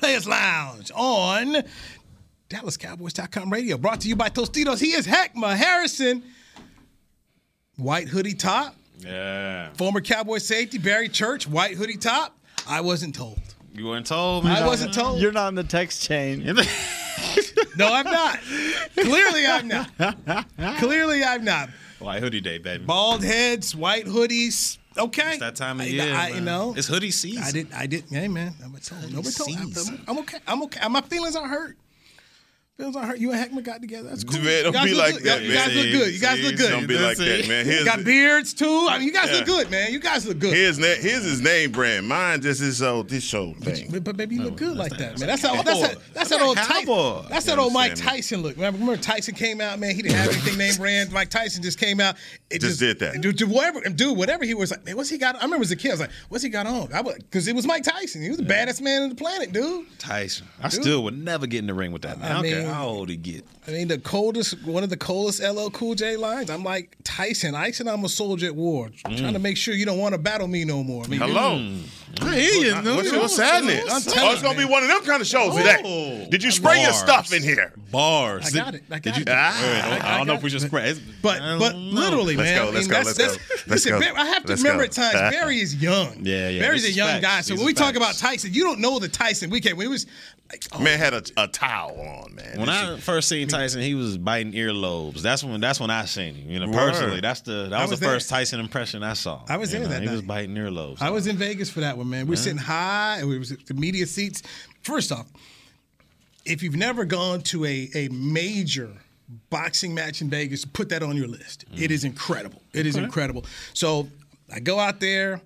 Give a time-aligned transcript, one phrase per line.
[0.00, 1.62] Players Lounge on
[2.48, 3.76] DallasCowboys.com radio.
[3.76, 4.80] Brought to you by Tostitos.
[4.80, 6.22] He is Heckma Harrison.
[7.76, 8.74] White hoodie top.
[8.98, 9.70] Yeah.
[9.74, 11.46] Former Cowboy safety Barry Church.
[11.46, 12.36] White hoodie top.
[12.66, 13.38] I wasn't told.
[13.74, 14.62] You weren't told, man.
[14.62, 15.20] I wasn't told.
[15.20, 16.56] You're not in the text chain.
[17.76, 18.38] No, I'm not.
[18.94, 19.90] Clearly, I'm not.
[20.78, 21.70] Clearly, I'm not.
[21.98, 22.84] White hoodie day, baby.
[22.84, 24.76] Bald heads, white hoodies.
[24.98, 25.30] Okay.
[25.30, 26.14] It's that time of I- year.
[26.14, 26.44] I, you man.
[26.44, 27.42] know, it's hoodie season.
[27.42, 27.74] I didn't.
[27.74, 28.10] I didn't.
[28.16, 28.54] Hey, man.
[28.64, 29.12] I'm told.
[29.12, 29.50] Nobody told.
[29.56, 30.04] I'm.
[30.08, 30.38] I'm okay.
[30.46, 30.88] I'm okay.
[30.88, 31.76] My feelings aren't hurt.
[32.80, 33.20] Feelings aren't.
[33.20, 34.08] You and Heckman got together.
[34.08, 34.40] That's cool.
[34.40, 35.24] Man, don't You guys be look like good.
[35.24, 36.14] that, You guys look good.
[36.14, 36.70] You guys See, look good.
[36.70, 37.66] Don't be like that, man.
[37.66, 38.86] You His, got beards too.
[38.88, 39.36] I mean, you guys Yeah.
[39.36, 39.92] look good, man.
[39.92, 40.54] You guys look good.
[40.54, 42.08] his, na- his is name brand.
[42.08, 43.88] Mine just is uh, this show thing.
[43.90, 45.28] But, but baby, you look good like that, man.
[45.28, 45.62] That's how.
[45.62, 45.82] That's cowboy.
[45.82, 45.98] that.
[46.14, 47.26] That's That's that old that Tyson.
[47.28, 48.16] That's that old Mike understand me?
[48.18, 48.56] Tyson look.
[48.56, 49.94] Remember, remember Tyson came out, man.
[49.94, 51.12] He didn't have anything name brand.
[51.12, 52.16] Mike Tyson just came out.
[52.50, 53.20] It Just did that.
[53.20, 55.36] Dude, dude, whatever, dude, whatever he was like, man, what's he got?
[55.36, 56.92] I remember as a kid, I was like, what's he got on?
[56.92, 58.22] I Because it was Mike Tyson.
[58.22, 59.86] He was the baddest man on the planet, dude.
[59.98, 60.46] Tyson.
[60.62, 62.32] I still would never get in the ring with that man.
[62.32, 63.44] I, I mean- care how old he get.
[63.68, 66.50] I mean, the coldest, one of the coldest LL Cool J lines.
[66.50, 67.54] I'm like Tyson.
[67.54, 69.18] I said I'm a soldier at war, Mm.
[69.18, 71.04] trying to make sure you don't want to battle me no more.
[71.04, 71.72] I mean, Hello.
[72.22, 72.74] I hear you.
[72.96, 73.84] What's your sadness?
[73.88, 76.26] I'm Oh, telling it's gonna you, be one of them kind of shows today.
[76.30, 77.72] Did you spray your stuff in here?
[77.92, 78.46] Bars.
[78.46, 78.82] I got it.
[78.90, 79.22] I got Did you?
[79.22, 79.28] it.
[79.30, 79.60] Ah.
[79.62, 81.00] Wait, I don't, I don't know if we should spread.
[81.22, 81.78] But but know.
[81.78, 82.64] literally, Let's man.
[82.66, 83.54] go, let's mean, go, that's, let's that's, go.
[83.54, 84.06] Let's listen, go.
[84.16, 84.86] I have to Let's remember go.
[84.86, 86.16] at times Barry is young.
[86.24, 86.60] Yeah, yeah.
[86.60, 87.42] Barry's a young guy.
[87.42, 88.14] So when we talk about.
[88.16, 89.76] Tyson, you don't know the Tyson we came.
[89.76, 90.14] When it was like,
[90.72, 92.58] oh, Man had a, a towel on, man.
[92.58, 95.22] When I first seen Tyson, he was biting earlobes.
[95.22, 96.50] That's when that's when I seen him.
[96.50, 96.92] You know, Word.
[96.92, 98.14] personally, that's the that was, was the there.
[98.14, 99.42] first Tyson impression I saw.
[99.48, 100.28] I was there know, that He was night.
[100.28, 101.00] biting earlobes.
[101.00, 102.26] I was in Vegas for that one, man.
[102.26, 104.42] We were sitting high, and we was the media seats.
[104.82, 105.26] First off,
[106.44, 108.90] if you've never gone to a a major
[109.50, 111.64] boxing match in Vegas, put that on your list.
[111.74, 111.90] It mm.
[111.90, 112.62] is incredible.
[112.72, 113.44] It is incredible.
[113.74, 114.08] So
[114.52, 115.40] I go out there,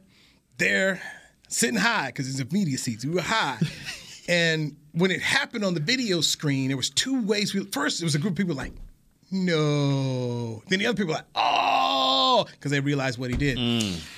[0.57, 1.03] there,
[1.49, 3.05] sitting high because it's a media seats.
[3.05, 3.59] We were high,
[4.29, 7.53] and when it happened on the video screen, there was two ways.
[7.53, 8.73] We, first, it was a group of people like,
[9.31, 10.63] no.
[10.69, 13.59] Then the other people were like, oh, because they realized what he did.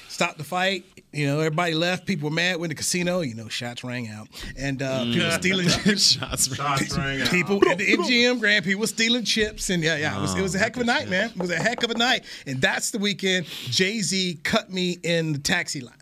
[0.08, 0.84] Stopped the fight.
[1.12, 2.04] You know, everybody left.
[2.06, 2.58] People were mad.
[2.58, 3.20] Went to the casino.
[3.20, 4.28] You know, shots rang out,
[4.58, 6.10] and uh, people stealing chips.
[6.12, 6.48] shots.
[6.98, 7.30] rang out.
[7.30, 10.54] people at the MGM Grand people stealing chips and yeah, yeah, it was, it was
[10.54, 11.30] a heck of a night, man.
[11.30, 14.98] It was a heck of a night, and that's the weekend Jay Z cut me
[15.02, 15.94] in the taxi line.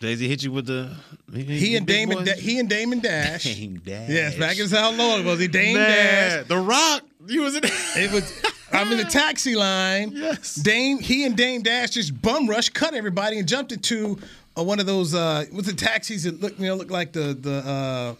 [0.00, 0.90] Jay Z hit you with the.
[1.32, 2.24] He and Damon.
[2.24, 3.44] Da- he and Damon Dash.
[3.56, 4.08] Dame Dash.
[4.08, 5.38] Yes, back in how low it was.
[5.38, 6.46] He Dame Dash.
[6.46, 7.02] The Rock.
[7.28, 7.62] He was in.
[7.64, 8.42] It was.
[8.72, 10.12] I'm in the taxi line.
[10.14, 10.54] Yes.
[10.54, 14.18] Dame, he and Dame Dash just bum rush, cut everybody, and jumped into
[14.56, 15.14] uh, one of those.
[15.14, 18.14] Uh, with the taxis that look, you know, look like the the uh,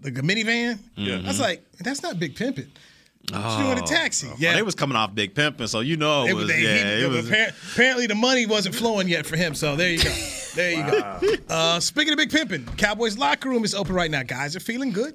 [0.00, 0.80] the minivan.
[0.96, 1.20] Yeah.
[1.24, 2.70] I was like, that's not big pimping.
[3.32, 4.30] What you doing a taxi?
[4.38, 6.44] Yeah, they was coming off big pimping, so you know it, It was.
[6.44, 7.28] was, they- yeah, he- it was.
[7.72, 9.54] apparently the money wasn't flowing yet for him.
[9.54, 10.14] So there you go.
[10.54, 11.32] There you go.
[11.54, 14.22] Uh, speaking of big pimping, Cowboys locker room is open right now.
[14.22, 15.14] Guys are feeling good.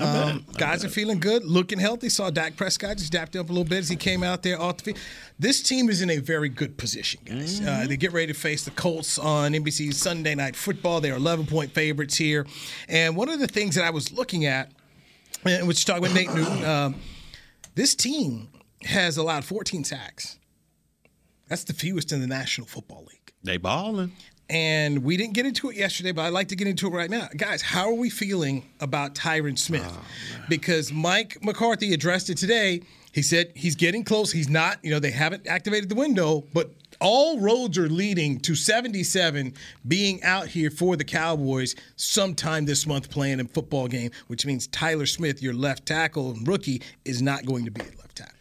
[0.00, 2.08] Um, guys are feeling good, looking healthy.
[2.08, 4.78] Saw Dak Prescott just dapped up a little bit as he came out there off
[4.78, 4.98] the field.
[5.38, 7.60] This team is in a very good position, guys.
[7.60, 11.00] Uh, they get ready to face the Colts on NBC Sunday Night Football.
[11.00, 12.46] They're 11 point favorites here.
[12.88, 14.72] And one of the things that I was looking at,
[15.44, 16.94] and which talking with Nate Newton, um,
[17.76, 18.48] this team
[18.82, 20.38] has allowed 14 sacks.
[21.48, 23.32] That's the fewest in the National Football League.
[23.44, 24.12] They balling.
[24.48, 27.10] And we didn't get into it yesterday, but I'd like to get into it right
[27.10, 27.28] now.
[27.36, 29.86] Guys, how are we feeling about Tyron Smith?
[29.86, 30.04] Oh,
[30.48, 32.82] because Mike McCarthy addressed it today.
[33.12, 34.32] He said he's getting close.
[34.32, 36.70] He's not, you know, they haven't activated the window, but
[37.00, 39.54] all roads are leading to 77
[39.86, 44.66] being out here for the Cowboys sometime this month playing a football game, which means
[44.68, 48.32] Tyler Smith, your left tackle and rookie, is not going to be at left tackle.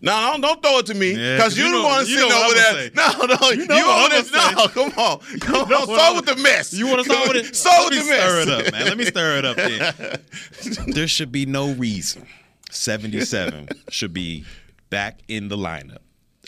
[0.00, 2.00] No, don't, don't throw it to me Yeah, because 'cause you you the know- one
[2.06, 2.72] you sitting know what over there.
[2.72, 2.90] say.
[2.94, 4.50] No, no, you, know what over I'ma.
[4.50, 5.68] No, come on, come on.
[5.68, 6.72] know what Start with the mess.
[6.74, 7.54] You want to start with it?
[7.56, 8.20] Start with the mess.
[8.22, 8.84] stir it up, man.
[8.86, 9.56] Let me stir it up.
[9.56, 10.84] Then.
[10.94, 12.26] there should be no reason
[12.70, 14.44] 77 should be
[14.90, 15.98] back in the lineup.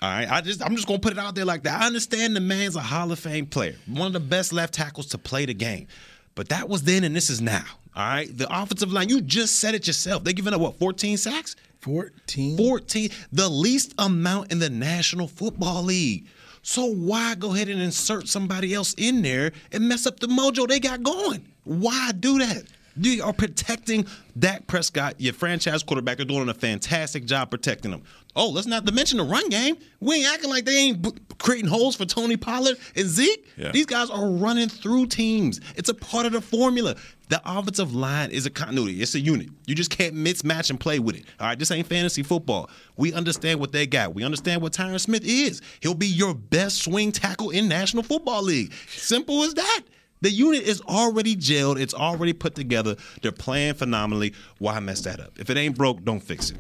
[0.03, 1.81] All right, I just I'm just gonna put it out there like that.
[1.81, 5.07] I understand the man's a Hall of Fame player, one of the best left tackles
[5.07, 5.87] to play the game,
[6.35, 7.65] but that was then and this is now.
[7.95, 10.23] All right, the offensive line, you just said it yourself.
[10.23, 11.57] They're giving up what 14 sacks.
[11.81, 12.59] 14.
[12.59, 16.27] 14, the least amount in the National Football League.
[16.61, 20.69] So why go ahead and insert somebody else in there and mess up the mojo
[20.69, 21.47] they got going?
[21.65, 22.65] Why do that?
[22.97, 24.07] You are protecting
[24.39, 26.17] Dak Prescott, your franchise quarterback.
[26.17, 28.03] They're doing a fantastic job protecting him.
[28.35, 29.77] Oh, let's not mention the run game.
[30.01, 33.47] We ain't acting like they ain't b- creating holes for Tony Pollard and Zeke.
[33.57, 33.73] Yeah.
[33.73, 35.61] These guys are running through teams.
[35.75, 36.97] It's a part of the formula.
[37.29, 39.01] The offensive line is a continuity.
[39.01, 39.49] It's a unit.
[39.67, 41.25] You just can't mismatch and play with it.
[41.41, 42.71] All right, this ain't fantasy football.
[42.97, 44.15] We understand what they got.
[44.15, 45.61] We understand what Tyron Smith is.
[45.81, 48.73] He'll be your best swing tackle in National Football League.
[48.89, 49.83] Simple as that.
[50.27, 51.81] The unit is already gelled.
[51.81, 52.97] It's already put together.
[53.23, 54.35] They're playing phenomenally.
[54.59, 55.39] Why mess that up?
[55.39, 56.57] If it ain't broke, don't fix it.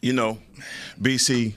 [0.00, 0.38] You know,
[0.98, 1.52] BC,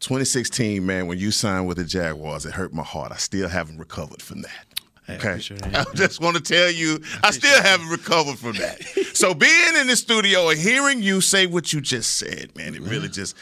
[0.00, 3.12] 2016, man, when you signed with the Jaguars, it hurt my heart.
[3.12, 4.65] I still haven't recovered from that.
[5.08, 5.36] I Okay.
[5.36, 5.62] it.
[5.74, 8.82] I just want to tell you, I still haven't recovered from that.
[9.14, 12.80] so being in the studio and hearing you say what you just said, man, it
[12.80, 13.12] really mm-hmm.
[13.12, 13.36] just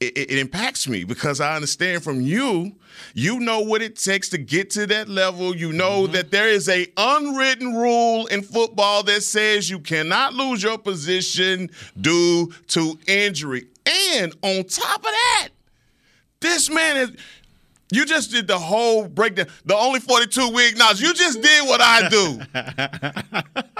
[0.00, 2.72] it, it, it impacts me because I understand from you,
[3.12, 5.54] you know what it takes to get to that level.
[5.54, 6.12] You know mm-hmm.
[6.12, 11.70] that there is a unwritten rule in football that says you cannot lose your position
[12.00, 13.66] due to injury.
[14.14, 15.48] And on top of that,
[16.40, 17.10] this man is.
[17.92, 19.46] You just did the whole breakdown.
[19.64, 21.00] The only 42 we acknowledge.
[21.00, 22.40] You just did what I do.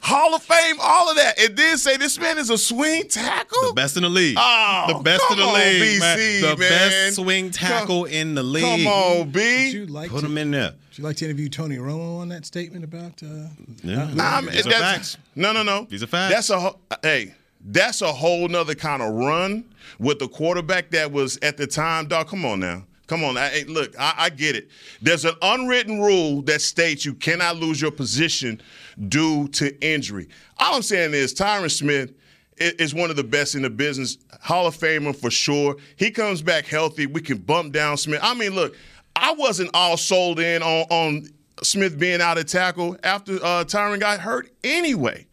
[0.00, 1.36] Hall of Fame, all of that.
[1.40, 3.68] And then say this man is a swing tackle?
[3.68, 4.36] The best in the league.
[4.38, 6.00] Oh, the best in come the on, league.
[6.00, 6.18] man.
[6.42, 6.56] The man.
[6.58, 8.84] best swing tackle in the league.
[8.84, 9.40] Come on, B.
[9.40, 10.70] Would you like Put to, him in there.
[10.90, 13.20] Would you like to interview Tony Romo on that statement about?
[13.20, 13.48] Uh,
[13.82, 14.04] Yeah.
[14.14, 15.16] Nah, man, These are facts.
[15.34, 15.86] No, no, no.
[15.90, 16.32] These are facts.
[16.34, 17.34] That's a ho- hey.
[17.68, 19.64] That's a whole nother kind of run
[19.98, 22.06] with the quarterback that was at the time.
[22.06, 22.84] Dog, come on now.
[23.06, 23.36] Come on.
[23.36, 24.68] I, look, I, I get it.
[25.00, 28.60] There's an unwritten rule that states you cannot lose your position
[29.08, 30.28] due to injury.
[30.58, 32.12] All I'm saying is Tyron Smith
[32.58, 34.18] is one of the best in the business.
[34.40, 35.76] Hall of Famer for sure.
[35.96, 37.06] He comes back healthy.
[37.06, 38.20] We can bump down Smith.
[38.22, 38.74] I mean, look,
[39.14, 41.26] I wasn't all sold in on, on
[41.62, 45.25] Smith being out of tackle after uh, Tyron got hurt anyway.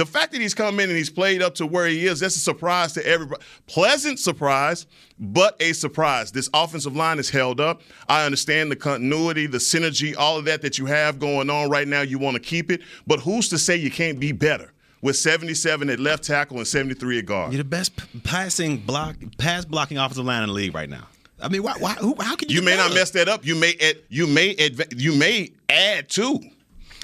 [0.00, 2.34] The fact that he's come in and he's played up to where he is, that's
[2.34, 3.42] a surprise to everybody.
[3.66, 4.86] Pleasant surprise,
[5.18, 6.32] but a surprise.
[6.32, 7.82] This offensive line is held up.
[8.08, 11.86] I understand the continuity, the synergy, all of that that you have going on right
[11.86, 12.00] now.
[12.00, 15.90] You want to keep it, but who's to say you can't be better with 77
[15.90, 17.52] at left tackle and 73 at guard?
[17.52, 17.92] You're the best
[18.24, 21.08] passing block, pass blocking offensive line in the league right now.
[21.42, 22.54] I mean, why, why, who, how can you?
[22.54, 23.44] You may not mess that up.
[23.44, 24.56] You may add, you may
[24.96, 26.40] you may add to.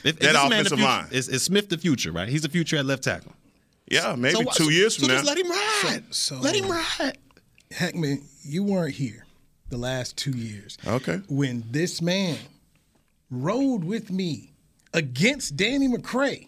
[0.07, 1.09] If, if that this man offensive line.
[1.11, 2.13] Is, is Smith the future?
[2.13, 3.33] Right, he's the future at left tackle.
[3.91, 5.15] Yeah, maybe So two so- years so from now.
[5.23, 6.03] just let him ride.
[6.11, 7.19] So- let him ride.
[7.73, 9.27] Heckman, you weren't here
[9.69, 10.79] the last two years.
[10.87, 11.21] Okay.
[11.29, 12.39] When this man
[13.31, 14.53] rode with me
[14.95, 16.47] against Danny McCray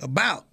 [0.00, 0.44] about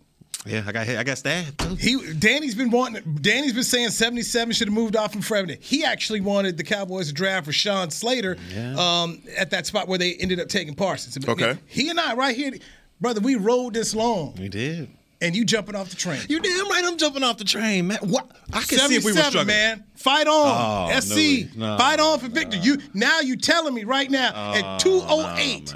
[0.45, 0.97] Yeah, I got hit.
[0.99, 1.57] I got stabbed.
[1.59, 1.75] too.
[1.75, 5.61] he Danny's been wanting Danny's been saying 77 should have moved off from Frevenant.
[5.61, 8.37] He actually wanted the Cowboys to draft Rashawn Slater
[8.77, 11.17] um, at that spot where they ended up taking Parsons.
[11.27, 11.57] Okay.
[11.65, 12.51] He and I right here,
[12.99, 14.89] brother, we rode this long We did.
[15.21, 16.19] and you jumping off the train.
[16.27, 16.83] You damn right.
[16.83, 17.99] I'm jumping off the train, man.
[18.01, 18.29] What?
[18.51, 19.47] I can see if we were 77, struggling.
[19.47, 19.83] man.
[19.95, 20.91] Fight on.
[20.93, 21.55] Oh, SC.
[21.55, 22.57] no, no, Fight on for Victor.
[22.57, 25.73] You now you telling me right now at 208,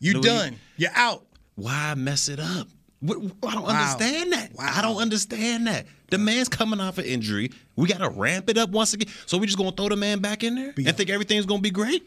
[0.00, 0.22] you Louis.
[0.22, 0.56] done.
[0.76, 1.24] You're out.
[1.54, 2.68] Why mess it up?
[3.00, 4.50] What, I don't understand that.
[4.58, 5.86] I don't understand that.
[6.08, 7.50] The man's coming off an injury.
[7.74, 9.12] We got to ramp it up once again.
[9.26, 11.70] So we just gonna throw the man back in there and think everything's gonna be
[11.70, 12.04] great.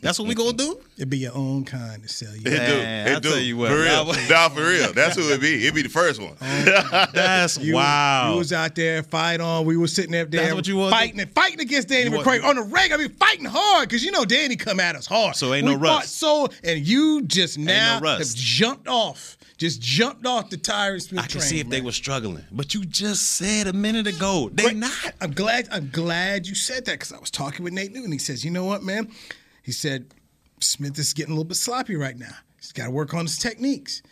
[0.00, 0.80] That's what we gonna do.
[0.96, 2.40] It'd be your own kind to sell you.
[2.40, 2.50] It do.
[2.50, 3.28] Man, It I'll do.
[3.30, 3.84] tell you what, For real.
[3.84, 4.92] that was- Nah, for real.
[4.94, 5.62] That's who it be.
[5.62, 6.32] It'd be the first one.
[6.40, 8.32] Oh, That's You, wow.
[8.32, 9.66] You was out there, fight on.
[9.66, 12.18] We was sitting up there That's what you want fighting and fighting against Danny You
[12.18, 13.02] McCray on the regular.
[13.04, 15.36] I mean, fighting hard because you know Danny come at us hard.
[15.36, 16.18] So ain't we no rust.
[16.18, 21.20] So and you just now no have jumped off, just jumped off the Tyron Smith
[21.20, 24.50] I can train, see if they were struggling, but you just said a minute ago
[24.52, 24.76] they Right.
[24.76, 25.14] not.
[25.20, 25.68] I'm glad.
[25.70, 28.10] I'm glad you said that because I was talking with Nate Newton.
[28.10, 29.10] He says, "You know what, man?"
[29.62, 30.06] He said,
[30.58, 32.36] "Smith is getting a little bit sloppy right now.
[32.58, 34.02] He's got to work on his techniques."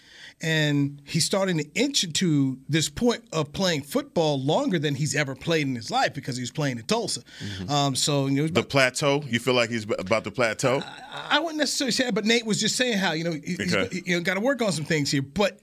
[0.42, 5.34] And he's starting to inch into this point of playing football longer than he's ever
[5.34, 7.22] played in his life because he's playing in Tulsa.
[7.68, 9.22] Um, so you know, The plateau.
[9.28, 10.82] You feel like he's about the plateau?
[11.28, 14.02] I wouldn't necessarily say that, but Nate was just saying how you know he's Okay.
[14.06, 15.22] you know got to work on some things here.
[15.22, 15.60] But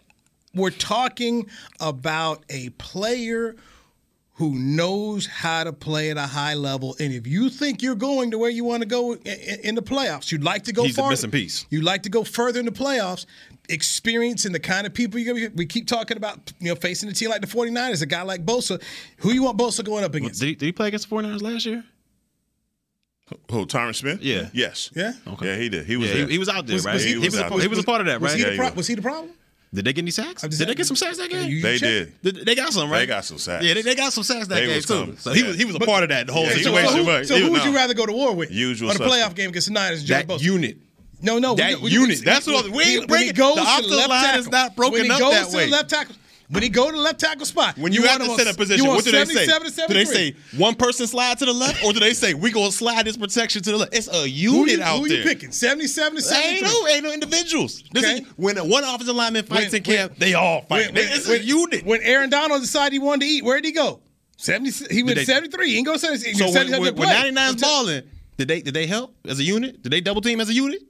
[0.54, 3.56] we're talking about a player
[4.38, 8.32] who knows how to play at a high level, and if you think you're going
[8.32, 10.84] to where you want to go in, in- in the playoffs, you'd like to go
[10.84, 11.66] He's the missing piece.
[11.72, 13.26] You'd like to go further in the playoffs.
[13.70, 15.56] Experience and the kind of people you're gonna be.
[15.56, 18.46] We keep talking about you know facing a team like the 49ers, a guy like
[18.46, 18.82] Bosa.
[19.18, 20.40] Who you want Bosa going up against?
[20.40, 21.84] Did he, did he play against the 49ers last year?
[23.52, 24.22] Who, Tyron Smith?
[24.22, 24.50] Yeah.
[24.54, 24.90] Yes.
[24.96, 25.12] Yeah?
[25.28, 25.48] Okay.
[25.48, 25.86] Yeah, he did.
[25.86, 26.26] He was Yeah, there.
[26.28, 26.94] he, he was out there, Was- right?
[26.94, 28.32] was he, he- he was, was a, out he was a part of that, Was
[28.32, 28.38] right?
[28.40, 28.76] he, the pro- he was.
[28.78, 29.32] was he the problem?
[29.78, 30.42] Did they get any sacks?
[30.42, 31.50] Did they get some sacks that game?
[31.50, 31.90] You- They check.
[32.22, 32.22] did.
[32.36, 33.00] Did- They got some, right?
[33.00, 33.64] They got some sacks.
[33.64, 34.88] Yeah, they, they got some sacks that They game too.
[34.88, 35.18] coming.
[35.18, 37.06] So he was he was a part of that the whole Yeah, he So, situation.
[37.06, 38.52] who, so He who would you rather go to war with?
[38.52, 40.42] Usual on a playoff game against the Niners, Joey That Bosa?
[40.42, 40.78] unit.
[41.22, 41.56] No, no.
[41.56, 42.22] That we, unit.
[42.26, 44.94] That's what I'm- we he- ain't breaking- the offensive left line tackle, is not broken
[45.00, 45.66] when he up goes that to way.
[45.66, 46.16] the left tackle,
[46.50, 48.38] when he go to the left tackle spot, When you, have want the him on-
[48.40, 49.46] center position, you what do they say?
[49.46, 52.34] 77 to Do they say one person slide to the left, or do they say
[52.34, 53.94] we gonna slide this protection to the left?
[53.96, 55.18] It's a Who unit you, out who there.
[55.18, 55.52] you picking?
[55.52, 56.58] 77 to seventy-three.
[56.58, 57.84] Ain't no, ain't no individuals.
[57.96, 58.20] Okay.
[58.20, 60.94] is, when one offensive lineman fights When- in camp, when- they all fight.
[60.94, 61.86] When, it's when, a unit.
[61.86, 64.00] When Aaron Donald decided he wanted to eat, where'd he go?
[64.38, 65.68] 70, he went they- 73.
[65.70, 66.34] He didn't go 70.
[66.34, 67.36] so when, 77 when, when.
[67.36, 68.04] 99's balling,
[68.38, 69.82] did they did they help as a unit?
[69.82, 70.82] Did they double team as a unit?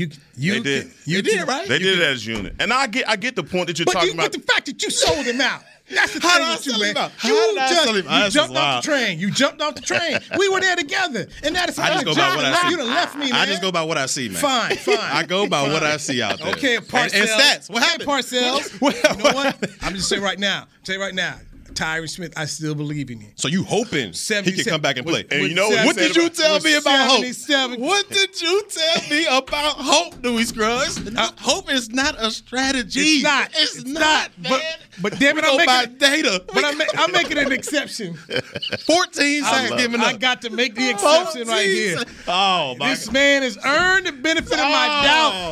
[0.00, 0.92] You, you, They did.
[1.04, 1.68] You They did, can- right?
[1.68, 3.84] They did it as a unit, and I get I get the point that you're
[3.86, 4.32] But, talking you, about.
[4.32, 5.62] but the fact that you sold him out.
[5.92, 6.90] That's the How thing did I with you, sell man.
[6.90, 7.24] him out?
[7.24, 8.14] You just sell him out?
[8.14, 9.18] you That's jumped off the train.
[9.18, 10.18] You jumped off the train.
[10.38, 12.70] we were there together, and that is I just go by what I see.
[12.70, 13.34] You done left me, man.
[13.40, 14.38] I just go by what I see, man.
[14.38, 14.96] Fine, fine.
[15.00, 16.52] I go by what I see out there.
[16.52, 17.14] Okay, Parcells.
[17.14, 17.68] And, stats.
[17.68, 18.08] What Okay, happened?
[18.08, 18.80] Parcells.
[18.80, 19.70] What- you know what?
[19.82, 20.68] I'm just saying right now.
[20.84, 21.34] Tell you right now.
[21.74, 23.28] Tyron Smith, I still believe in you.
[23.36, 25.24] So you hoping he 77 can come back and play?
[25.30, 27.78] And you know what did you tell me about hope?
[27.78, 30.98] What did you tell me about hope, Dewey Scruggs?
[31.16, 33.00] Uh, hope is not a strategy.
[33.00, 33.50] It's not.
[33.54, 34.00] It's, It's not.
[34.00, 34.30] not.
[34.38, 34.50] man.
[34.50, 34.62] But-
[35.02, 36.44] but damn it, I'm go by making- data.
[36.52, 38.14] But I'm, I'm making an exception.
[38.86, 41.98] 14 sacks love giving I got to make the exception right here.
[42.28, 45.02] Oh my This man has earned the benefit of my Oh,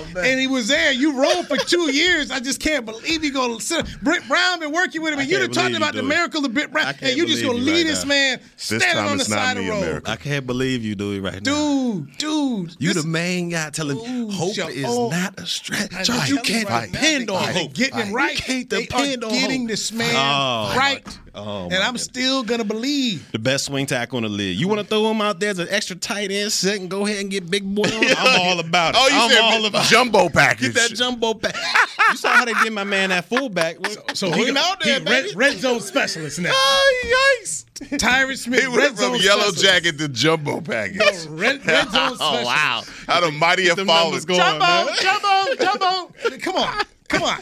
[0.05, 0.25] doubt, man.
[0.27, 0.93] and he was there.
[0.93, 2.31] You rolled for two years.
[2.31, 3.87] I just can't believe you going to sit.
[4.03, 6.17] Britt Brown been working with him, and you done can't about the Dewey.
[6.17, 8.09] miracle of Britt I and you just going to you leave right this now.
[8.09, 9.83] man This standing time on the not side of the road.
[9.83, 10.11] America.
[10.11, 11.41] I can't believe you, Dewey, right now.
[11.41, 15.11] Dude, dude, You the main guy telling Dude, hope shut is up.
[15.11, 16.09] not a stretch.
[16.11, 17.75] I you can't depend on hope.
[17.75, 18.35] Getting him right.
[18.35, 21.19] You can't depend are on getting this man Oh, right.
[21.45, 21.49] God.
[21.49, 22.05] Oh, and I'm goodness.
[22.05, 23.31] still gonna believe.
[23.33, 24.59] The best swing tackle in the league.
[24.59, 27.07] You want to throw him out there as an extra tight end set and go
[27.07, 28.05] ahead and get big boy on?
[28.17, 29.01] I'm all about it.
[29.01, 30.75] oh, you I'm said all about jumbo package.
[30.75, 31.55] Get that jumbo pack.
[32.11, 33.77] you saw how they get my man that fullback.
[34.15, 35.29] So Put he him out there, he baby.
[35.29, 36.51] red, red zone specialist now.
[36.53, 37.65] Oh, yikes!
[37.79, 39.65] Tyron Smith, He red went zone from yellow specialist.
[39.65, 40.99] jacket to jumbo package.
[41.29, 42.21] Red, red zone specialist.
[42.21, 42.83] oh wow!
[43.07, 44.19] How the mighty have them fallen.
[44.25, 44.89] going, Jumbo, man.
[45.01, 46.39] jumbo, jumbo.
[46.41, 47.39] Come on, come on,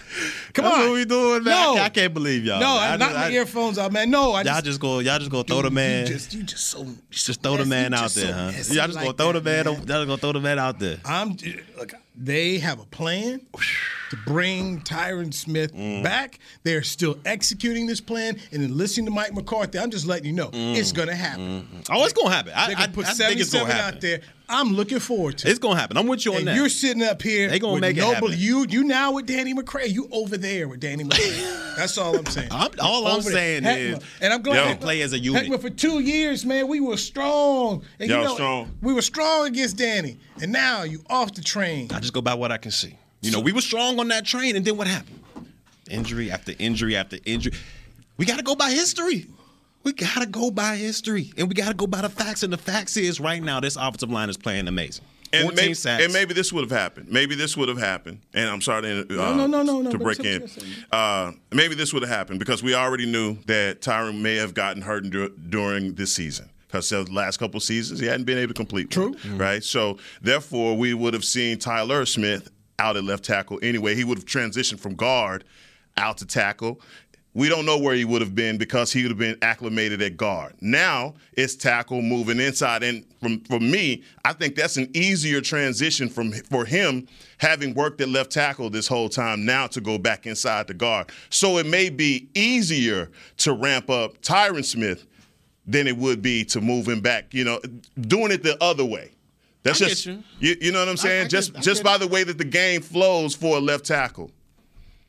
[0.52, 0.80] come That's on.
[0.84, 1.52] what we doing, man.
[1.52, 1.72] No.
[1.72, 2.60] I, can't, I can't believe y'all.
[2.60, 2.78] No, man.
[2.78, 4.10] I I'm just- not I- the earphones out, man.
[4.10, 4.98] No, I Y'all just, just go.
[5.00, 6.06] Y'all just go throw the man.
[6.06, 8.74] You just, you just so just throw the man out there, so huh?
[8.74, 9.64] Y'all just like go throw the man.
[9.64, 9.74] man.
[9.74, 10.98] Y'all just go throw the man out there.
[11.04, 11.36] I'm
[11.78, 11.92] look.
[12.16, 13.40] They have a plan
[14.10, 16.02] to bring Tyron Smith Mm.
[16.02, 16.38] back.
[16.62, 19.78] They're still executing this plan, and then listening to Mike McCarthy.
[19.78, 20.76] I'm just letting you know Mm.
[20.76, 21.66] it's going to happen.
[21.90, 22.52] Oh, it's happen.
[22.54, 23.94] I, I, going to put I think it's 77 happen.
[23.96, 24.20] out there.
[24.48, 25.48] I'm looking forward to.
[25.48, 25.50] it.
[25.50, 25.96] It's gonna happen.
[25.96, 26.54] I'm with you on And that.
[26.54, 27.48] you're sitting up here.
[27.50, 28.32] They gonna make it happen.
[28.36, 29.90] You you now with Danny McCray.
[29.92, 31.74] You over there with Danny McCray.
[31.76, 32.52] That's all I'm saying.
[32.52, 33.96] I'm- all I'm saying Heckma.
[33.96, 34.74] is, and I'm glad Yo.
[34.76, 35.46] Heckma- Play as a unit.
[35.46, 37.82] Heckma, for two years, man, we were strong.
[37.98, 38.70] And Y'all you know, strong.
[38.82, 41.90] We were strong against Danny, and now you off the train.
[41.92, 42.96] I just go by what I can see.
[43.20, 45.20] You know, we were strong on that train, and then what happened?
[45.90, 47.52] Injury after injury after injury.
[48.16, 49.26] We got to go by history.
[49.82, 52.42] We got to go by history, and we got to go by the facts.
[52.42, 55.04] And the facts is, right now, this offensive line is playing amazing.
[55.32, 57.10] And maybe, and maybe this would have happened.
[57.10, 58.20] Maybe this would have happened.
[58.32, 60.48] And I'm sorry to, uh, no, no, no, no, to break in.
[60.92, 64.82] Uh, maybe this would have happened because we already knew that Tyron may have gotten
[64.82, 66.48] hurt dur- during this season.
[66.66, 68.90] Because the last couple seasons he hadn't been able to complete.
[68.90, 69.14] True.
[69.14, 69.38] Mm-hmm.
[69.38, 69.64] Right.
[69.64, 73.94] So therefore, we would have seen Tyler Smith out at left tackle anyway.
[73.94, 75.44] He would have transitioned from guard
[75.96, 76.80] out to tackle.
[77.36, 80.16] We don't know where he would have been because he would have been acclimated at
[80.16, 80.54] guard.
[80.62, 86.08] Now it's tackle moving inside, and from for me, I think that's an easier transition
[86.08, 87.06] from for him
[87.36, 89.44] having worked at left tackle this whole time.
[89.44, 94.22] Now to go back inside the guard, so it may be easier to ramp up
[94.22, 95.06] Tyron Smith
[95.66, 97.32] than it would be to move him back.
[97.34, 97.60] You know,
[98.00, 99.10] doing it the other way.
[99.62, 100.22] That's I just get you.
[100.38, 100.56] you.
[100.60, 101.24] You know what I'm saying?
[101.26, 101.98] I just get- just by it.
[101.98, 104.30] the way that the game flows for a left tackle.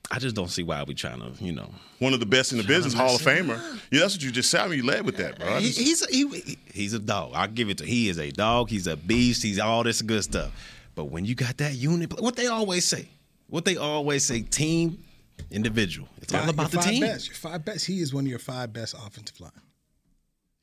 [0.09, 1.69] I just don't see why we trying to, you know.
[1.99, 3.57] One of the best in the business, Hall of Famer.
[3.91, 4.61] Yeah, that's what you just said.
[4.61, 5.55] I mean, you led with that, bro.
[5.55, 7.33] I He, just- he's a, he, he's a dog.
[7.35, 7.85] I'll give it to.
[7.85, 8.69] He is a dog.
[8.69, 9.43] He's a beast.
[9.43, 10.51] He's all this good stuff.
[10.95, 13.09] But when you got that unit, what they always say,
[13.47, 15.03] what they always say, team,
[15.51, 16.07] individual.
[16.21, 17.01] It's all Five- about the your five team.
[17.01, 17.85] Best, your five best.
[17.85, 19.51] He is one of your five best offensive line.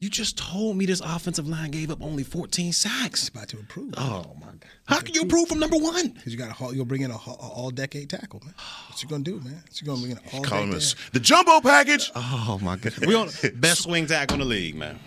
[0.00, 3.28] You just told me this offensive line gave up only 14 It's sacks.
[3.28, 3.94] about to improve.
[3.96, 4.64] Oh my god!
[4.86, 6.08] How can you improve from number one?
[6.08, 8.54] Because you got a haul, you'll bring in a, a all-decade tackle, man.
[8.90, 9.62] What you gonna do, man?
[9.66, 10.98] What you gonna bring in an Call him all-decade?
[11.08, 12.10] a- the jumbo package.
[12.14, 12.92] Oh my god!
[13.06, 14.98] We on best swing tackle in the league, man.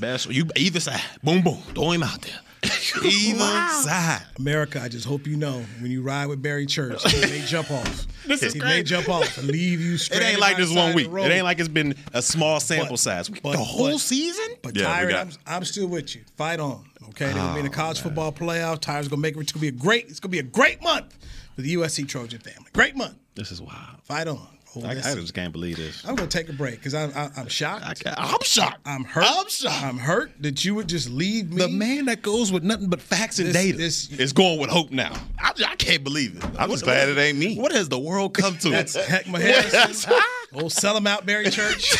[0.00, 1.00] Best you either side.
[1.22, 1.58] Boom boom.
[1.74, 2.38] Throw him out there.
[3.04, 3.38] Either
[3.82, 4.22] side.
[4.38, 7.70] America, I just hope you know when you ride with Barry Church, he may jump
[7.70, 8.06] off.
[8.28, 8.74] This is he crazy.
[8.76, 10.20] may jump off and leave you straight.
[10.20, 11.08] It ain't like this one week.
[11.08, 13.28] It ain't like it's been a small sample But- size.
[13.30, 14.44] but- the whole but- season?
[14.62, 16.22] But Yeah, we got- I'm, I'm still with you.
[16.36, 16.84] Fight on.
[17.10, 18.80] Okay, they're gonna be in Oh, the college football playoff.
[18.80, 19.40] Tyron's gonna make it.
[19.40, 20.08] It's gonna be a great.
[20.10, 21.16] It's gonna be a great month
[21.54, 22.68] for the USC Trojan family.
[22.74, 23.14] Great month.
[23.34, 24.02] This is wild.
[24.02, 24.46] Fight on.
[24.84, 26.04] Oh, I, I just can't believe this.
[26.06, 27.84] I'm gonna take a break because I'm I, I'm shocked.
[28.06, 28.80] I I'm shocked.
[28.86, 29.24] I'm hurt.
[29.26, 29.82] I'm shocked.
[29.84, 31.58] I'm hurt that you would just leave me.
[31.62, 34.70] the man that goes with nothing but facts and This- data this- is going with
[34.70, 35.12] hope now.
[35.38, 36.44] I, I can't believe it.
[36.58, 37.56] I'm just glad it ain't me.
[37.58, 38.70] What has the world come to?
[38.70, 40.14] That's Heckma Harrison.
[40.54, 41.96] Old Sell 'em Out Barry Church.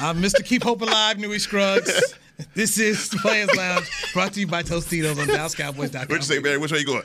[0.00, 0.44] I'm Mr.
[0.44, 2.14] Keep Hope Alive, Newy Scruggs.
[2.54, 6.08] This is the Players Lounge, brought to you by Tostitos on DallasCowboys.com.
[6.08, 6.58] What'd you say, Barry?
[6.58, 7.04] Which way are you going?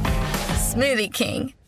[0.71, 1.53] Smoothie King,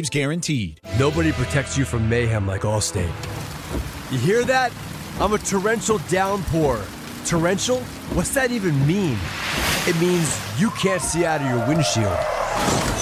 [0.00, 0.80] guaranteed.
[0.98, 3.12] Nobody protects you from mayhem like Allstate.
[4.10, 4.72] You hear that?
[5.20, 6.80] I'm a torrential downpour.
[7.26, 7.80] Torrential?
[8.14, 9.18] What's that even mean?
[9.86, 13.01] It means you can't see out of your windshield.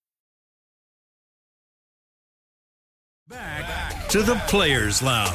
[3.31, 5.33] To the Players Lounge.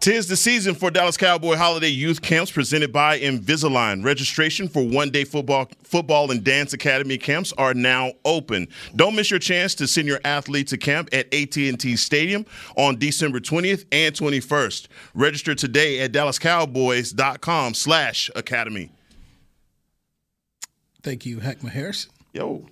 [0.00, 4.02] Tis the season for Dallas Cowboy Holiday Youth Camps presented by Invisalign.
[4.02, 8.66] Registration for one-day football, football and dance academy camps are now open.
[8.96, 12.46] Don't miss your chance to send your athlete to camp at AT&T Stadium
[12.78, 14.88] on December 20th and 21st.
[15.12, 18.90] Register today at dallascowboys.com/slash academy.
[21.02, 22.10] Thank you, Heckma Harrison.
[22.32, 22.64] Yo.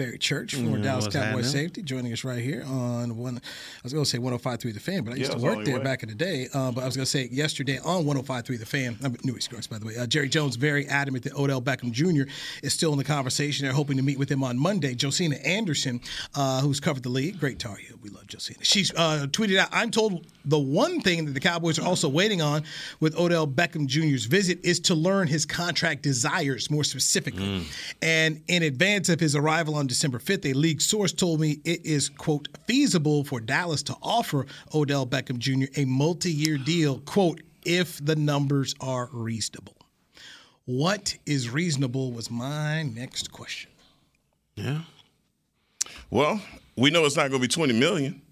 [0.00, 1.50] Barry Church, former Mm, Dallas what's Cowboys happening?
[1.68, 3.36] safety, joining us right here on one.
[3.36, 3.40] I
[3.82, 5.78] was going to say 105.3 The Fan, but I used Yeah, to work only there
[5.78, 5.84] way.
[5.84, 6.48] back in the day.
[6.54, 9.66] Uh, but I was going to say yesterday on 105.3 The Fan, I'm Newy Scruggs,
[9.66, 9.96] by the way.
[9.98, 12.30] Uh, Jerry Jones very adamant that Odell Beckham Jr.
[12.62, 13.64] is still in the conversation.
[13.66, 14.94] They're hoping to meet with him on Monday.
[14.94, 16.00] Josina Anderson,
[16.34, 17.96] uh, who's covered the league, great Tar Heel.
[18.02, 18.60] We love Josina.
[18.64, 22.40] She's uh, tweeted out, I'm told the one thing that the Cowboys are also waiting
[22.40, 22.64] on
[23.00, 27.66] with Odell Beckham Jr.'s visit is to learn his contract desires more specifically.
[28.00, 31.84] And in advance of his arrival on December 5th, a league source told me it
[31.84, 35.66] is, quote, feasible for Dallas to offer Odell Beckham Jr.
[35.76, 39.74] a multi year deal, quote, if the numbers are reasonable.
[40.64, 43.72] What is reasonable was my next question.
[44.54, 44.82] Yeah.
[46.08, 46.40] Well,
[46.76, 48.22] we know it's not going to be 20 million.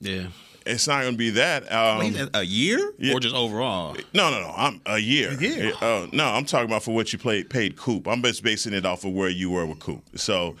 [0.00, 0.26] Yeah.
[0.66, 1.70] It's not going to be that.
[1.70, 3.14] Um, Wait, a year yeah.
[3.14, 3.96] or just overall?
[4.14, 4.54] No, no, no.
[4.56, 5.30] I'm a year.
[5.32, 5.72] A year.
[5.80, 8.08] Uh, no, I'm talking about for what you played, paid Coop.
[8.08, 10.02] I'm just basing it off of where you were with Coop.
[10.16, 10.56] So,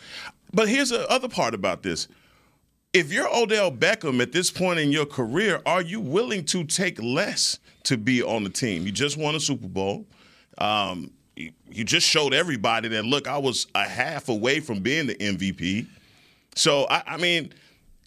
[0.54, 2.08] but here's the other part about this.
[2.92, 7.02] If you're Odell Beckham at this point in your career, are you willing to take
[7.02, 8.86] less to be on the team?
[8.86, 10.06] You just won a Super Bowl.
[10.58, 15.08] Um, you, you just showed everybody that look, I was a half away from being
[15.08, 15.86] the MVP.
[16.54, 17.52] So I, I mean,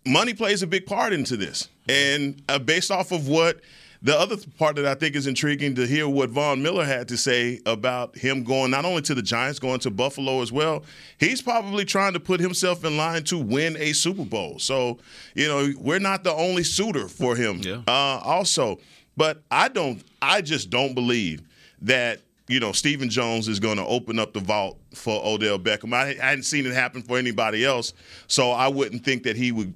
[0.06, 3.60] money plays a big part into this, and uh, based off of what
[4.02, 7.18] the other part that I think is intriguing to hear what Von Miller had to
[7.18, 10.84] say about him going not only to the Giants, going to Buffalo as well.
[11.20, 14.60] He's probably trying to put himself in line to win a Super Bowl.
[14.60, 15.00] So,
[15.34, 17.62] you know, we're not the only suitor for him.
[17.68, 17.82] Yeah.
[17.88, 18.80] Uh, also,
[19.18, 20.02] but I don't.
[20.22, 21.42] I just don't believe
[21.82, 25.94] that you know Stephen Jones is going to open up the vault for Odell Beckham.
[25.94, 27.94] I, I hadn't seen it happen for anybody else,
[28.28, 29.74] so I wouldn't think that he would.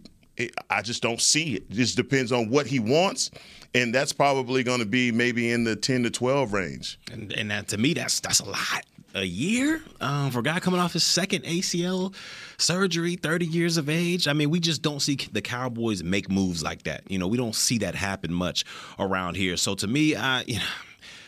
[0.70, 1.64] I just don't see it.
[1.70, 3.32] It just depends on what he wants,
[3.74, 7.00] and that's probably going to be maybe in the ten to twelve range.
[7.12, 8.86] And, and that, to me, that's that's a lot.
[9.14, 12.16] A year um, for a guy coming off his second ACL
[12.58, 14.26] surgery, 30 years of age.
[14.26, 17.04] I mean, we just don't see the Cowboys make moves like that.
[17.12, 18.64] You know, we don't see that happen much
[19.00, 19.58] around here.
[19.58, 20.66] So to me, I, you know,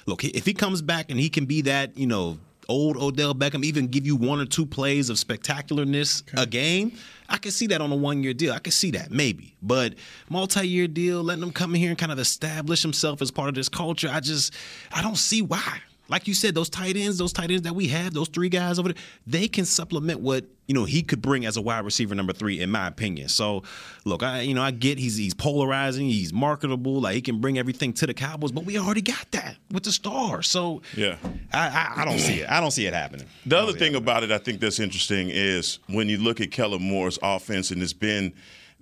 [0.06, 3.64] look, if he comes back and he can be that, you know, old Odell Beckham,
[3.64, 6.42] even give you one or two plays of spectacularness okay.
[6.42, 6.94] a game,
[7.30, 8.54] I can see that on a one year deal.
[8.54, 9.56] I can see that, maybe.
[9.62, 9.96] But
[10.30, 13.50] multi year deal, letting him come in here and kind of establish himself as part
[13.50, 14.54] of this culture, I just,
[14.92, 17.88] I don't see why like you said, those tight ends, those tight ends that we
[17.88, 21.46] have, those three guys over there, they can supplement what you know he could bring
[21.46, 23.30] as a wide receiver number three, in my opinion.
[23.30, 23.64] So,
[24.06, 27.58] look, I you know I get he's he's polarizing, he's marketable, like he can bring
[27.58, 30.42] everything to the Cowboys, but we already got that with the star.
[30.42, 31.18] So, yeah,
[31.54, 32.50] I I, I don't see it.
[32.50, 33.28] I don't see it happening.
[33.46, 36.82] The other thing about it, I think that's interesting is when you look at Kellen
[36.82, 38.34] Moore's offense, and it's been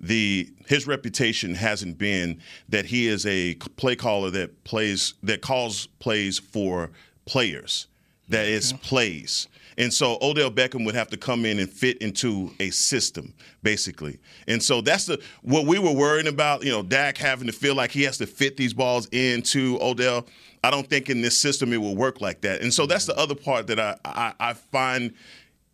[0.02, 5.86] the his reputation hasn't been that he is a play caller that plays that calls
[6.00, 6.90] plays for
[7.24, 7.88] players,
[8.28, 8.82] that is mm-hmm.
[8.82, 9.48] plays.
[9.78, 13.32] And so Odell Beckham would have to come in and fit into a system,
[13.62, 14.18] basically.
[14.46, 17.74] And so that's the what we were worrying about, you know, Dak having to feel
[17.74, 20.26] like he has to fit these balls into Odell.
[20.62, 22.60] I don't think in this system it will work like that.
[22.60, 25.14] And so that's the other part that I, I, I find,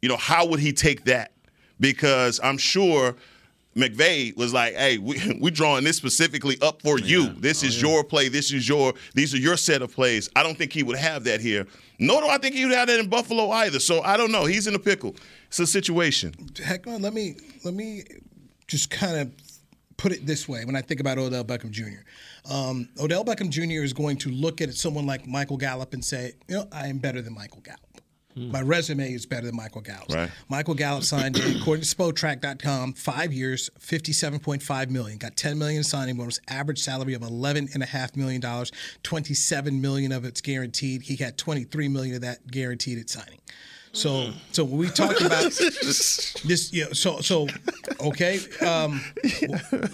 [0.01, 1.33] you know, how would he take that?
[1.81, 3.17] Because I'm sure–
[3.79, 7.29] McVay was like, "Hey, we we drawing this specifically up for you.
[7.35, 7.89] This oh, is yeah.
[7.89, 8.29] your play.
[8.29, 11.25] This is your these are your set of plays." I don't think he would have
[11.25, 11.67] that here.
[11.99, 13.81] Nor do I think he would have that in Buffalo either.
[13.81, 14.45] So I don't know.
[14.45, 15.17] He's in a pickle.
[15.47, 16.35] It's a situation.
[16.63, 18.05] Heck, man, let me let me
[18.67, 19.33] just kind of
[19.97, 22.03] put it this way when I think about Odell Beckham Jr.
[22.51, 23.85] Um, Odell Beckham Jr.
[23.85, 26.99] is going to look at someone like Michael Gallup and say, "You know, I am
[26.99, 27.88] better than Michael Gallup."
[28.39, 28.53] Hmm.
[28.53, 30.15] My resume is better than Michael Gallup's.
[30.15, 30.31] Right.
[30.49, 35.19] Michael Gallup signed, according to Spotrac.com, five years, fifty-seven point five million.
[35.19, 38.71] Got ten million signing bonus, average salary of eleven and a half million dollars.
[39.03, 41.03] Twenty-seven million of it's guaranteed.
[41.03, 43.41] He had twenty-three million of that guaranteed at signing.
[43.93, 44.39] So, hmm.
[44.53, 47.49] so when we talk about this, you know, so so
[48.01, 49.01] okay, um,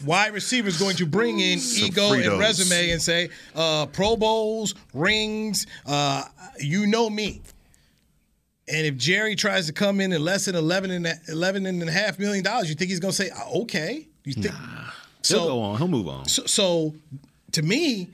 [0.05, 2.31] wide receiver is going to bring in Some ego Fritos.
[2.31, 5.67] and resume and say uh, Pro Bowls, rings.
[5.87, 6.25] Uh,
[6.59, 7.41] you know me.
[8.67, 11.93] And if Jerry tries to come in at less than 11 and, 11 and a
[11.93, 14.09] half million dollars, you think he's going to say, uh, okay?
[14.25, 14.55] You think?
[14.55, 14.91] Nah.
[15.23, 15.79] So, He'll go on.
[15.79, 16.27] He'll move on.
[16.27, 16.95] So, so,
[17.53, 18.11] to me,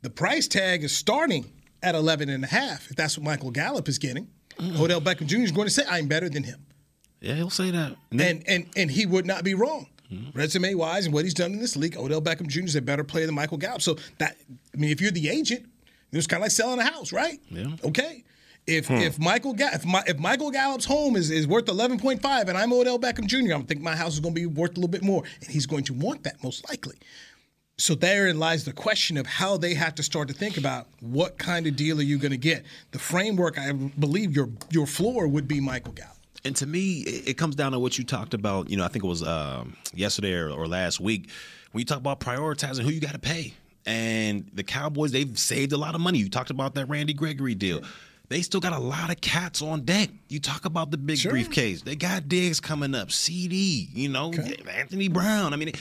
[0.00, 1.50] the price tag is starting
[1.82, 2.90] at 11 and a half.
[2.90, 4.28] If that's what Michael Gallup is getting,
[4.58, 4.80] mm.
[4.80, 5.38] Odell Beckham Jr.
[5.38, 6.64] is going to say, I'm better than him.
[7.20, 7.96] Yeah, he'll say that.
[8.10, 9.86] And and, and, and he would not be wrong.
[10.12, 10.38] Mm-hmm.
[10.38, 12.64] Resume wise and what he's done in this league, Odell Beckham Jr.
[12.64, 13.80] is a better player than Michael Gallup.
[13.80, 14.36] So that
[14.74, 15.66] I mean, if you're the agent,
[16.12, 17.40] it's kind of like selling a house, right?
[17.48, 17.68] Yeah.
[17.84, 18.24] Okay.
[18.66, 18.94] If hmm.
[18.94, 22.48] if Michael Ga- if, my, if Michael Gallup's home is, is worth eleven point five
[22.48, 24.74] and I'm Odell Beckham Jr., I'm think my house is going to be worth a
[24.74, 26.96] little bit more, and he's going to want that most likely.
[27.78, 31.38] So therein lies the question of how they have to start to think about what
[31.38, 32.64] kind of deal are you going to get.
[32.92, 36.16] The framework, I believe, your your floor would be Michael Gallup.
[36.44, 38.70] And to me, it comes down to what you talked about.
[38.70, 41.30] You know, I think it was um, yesterday or, or last week
[41.72, 43.54] when you talk about prioritizing who you got to pay.
[43.86, 46.18] And the Cowboys, they've saved a lot of money.
[46.18, 47.80] You talked about that Randy Gregory deal.
[47.80, 47.88] Sure
[48.32, 50.08] they still got a lot of cats on deck.
[50.28, 51.32] You talk about the big sure.
[51.32, 51.82] briefcase.
[51.82, 54.56] They got Diggs coming up, CD, you know, okay.
[54.70, 55.52] Anthony Brown.
[55.52, 55.72] I mean,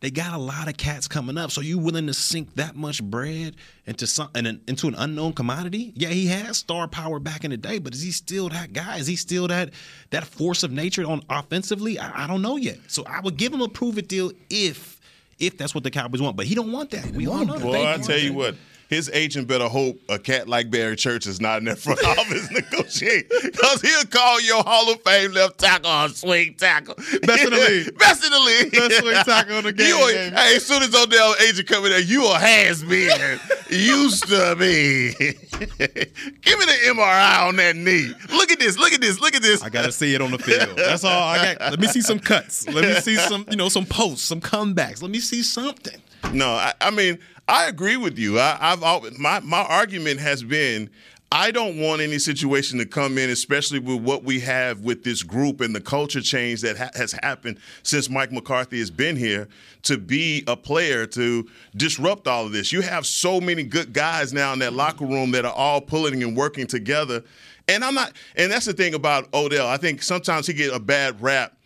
[0.00, 1.50] they got a lot of cats coming up.
[1.50, 5.92] So you willing to sink that much bread into some an, into an unknown commodity?
[5.96, 8.98] Yeah, he has star power back in the day, but is he still that guy?
[8.98, 9.70] Is he still that
[10.10, 11.98] that force of nature on offensively?
[11.98, 12.78] I, I don't know yet.
[12.86, 15.00] So I would give him a prove it deal if
[15.38, 16.36] if that's what the Cowboys want.
[16.36, 17.10] But he don't want that.
[17.10, 17.58] We all know.
[17.58, 18.54] Well, I tell you what
[18.88, 22.50] his agent better hope a cat like Barry Church is not in that front office
[22.50, 26.94] negotiating because he'll call your Hall of Fame left tackle on swing tackle.
[26.94, 27.98] Best in the league.
[27.98, 28.72] Best in the league.
[28.72, 29.88] Best swing tackle on the game.
[29.88, 30.32] You, game.
[30.32, 33.38] Hey, as soon as Odell agent come in there, you a has been.
[33.68, 35.12] Used to be.
[35.18, 38.10] Give me the MRI on that knee.
[38.30, 38.78] Look at this.
[38.78, 39.20] Look at this.
[39.20, 39.62] Look at this.
[39.62, 40.76] I gotta see it on the field.
[40.76, 41.70] That's all I got.
[41.72, 42.66] Let me see some cuts.
[42.66, 45.02] Let me see some, you know, some posts, some comebacks.
[45.02, 46.00] Let me see something.
[46.32, 48.38] No, I, I mean, I agree with you.
[48.38, 50.90] I, have my my argument has been
[51.30, 55.22] I don't want any situation to come in, especially with what we have with this
[55.22, 59.46] group and the culture change that ha- has happened since Mike McCarthy has been here,
[59.82, 62.72] to be a player to disrupt all of this.
[62.72, 66.22] You have so many good guys now in that locker room that are all pulling
[66.22, 67.22] and working together.
[67.68, 69.68] And I'm not, and that's the thing about Odell.
[69.68, 71.57] I think sometimes he get a bad rap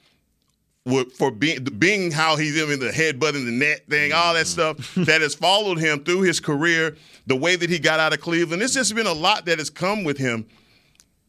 [1.15, 4.95] for being being how he's in the headbutt in the net thing, all that stuff
[4.97, 8.63] that has followed him through his career, the way that he got out of Cleveland.
[8.63, 10.47] It's just been a lot that has come with him.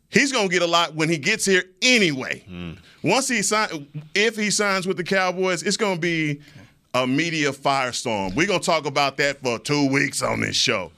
[0.09, 2.43] He's gonna get a lot when he gets here anyway.
[2.49, 2.77] Mm.
[3.03, 6.39] Once he sign, if he signs with the Cowboys, it's gonna be
[6.93, 8.35] a media firestorm.
[8.35, 10.91] We're gonna talk about that for two weeks on this show,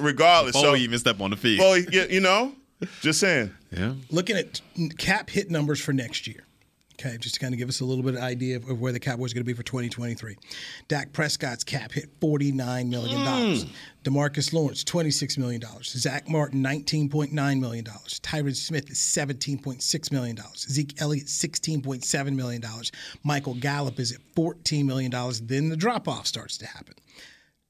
[0.00, 0.52] regardless.
[0.52, 1.60] Before so, we even step on the field.
[1.60, 2.52] Well, you know,
[3.00, 3.52] just saying.
[3.70, 3.94] Yeah.
[4.10, 4.60] Looking at
[4.96, 6.45] cap hit numbers for next year.
[6.98, 8.90] Okay, just to kind of give us a little bit of idea of, of where
[8.90, 10.36] the Cowboys are going to be for 2023.
[10.88, 13.20] Dak Prescott's cap hit $49 million.
[13.20, 13.68] Mm.
[14.02, 15.62] DeMarcus Lawrence, $26 million.
[15.82, 17.84] Zack Martin, $19.9 million.
[17.84, 20.38] Tyron Smith is $17.6 million.
[20.56, 22.64] Zeke Elliott, $16.7 million.
[23.24, 25.12] Michael Gallup is at $14 million.
[25.42, 26.94] Then the drop off starts to happen.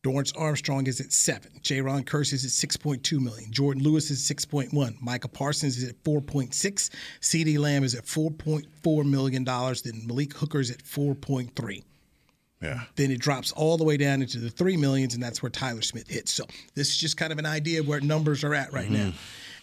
[0.07, 1.51] Dorance Armstrong is at seven.
[1.62, 3.51] Jayron Kearse is at 6.2 million.
[3.51, 4.95] Jourdan Lewis is 6.1.
[5.01, 6.90] Micah Parsons is at 4.6.
[7.21, 9.83] CeeDee Lamb is at 4.4 million dollars.
[9.83, 11.83] Then Malik Hooker is at 4.3.
[12.62, 12.83] Yeah.
[12.95, 15.83] Then it drops all the way down into the three millions, and that's where Tyler
[15.83, 16.31] Smith hits.
[16.31, 16.45] So
[16.77, 19.09] this is just kind of an idea of where numbers are at right mm-hmm.
[19.09, 19.12] now.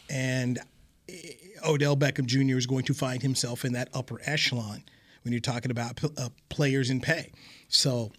[0.10, 0.60] And
[1.08, 2.58] eh, Odell Beckham Jr.
[2.58, 4.84] is going to find himself in that upper echelon
[5.23, 7.32] when you're talking about uh, players in pay.
[7.69, 8.12] So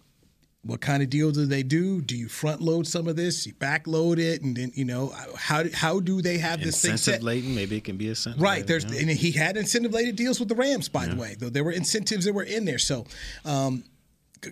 [0.65, 2.01] what kind of deal do they do?
[2.01, 3.45] Do you front load some of this?
[3.45, 6.99] You back load it, and then you know how how do they have this incentive
[6.99, 7.23] thing set?
[7.23, 7.53] laden?
[7.53, 8.65] Maybe it can be a Right.
[8.65, 11.13] There's and he had incentive laden deals with the Rams, by yeah.
[11.13, 11.35] the way.
[11.37, 12.79] Though there were incentives that were in there.
[12.79, 13.05] So,
[13.45, 13.83] um,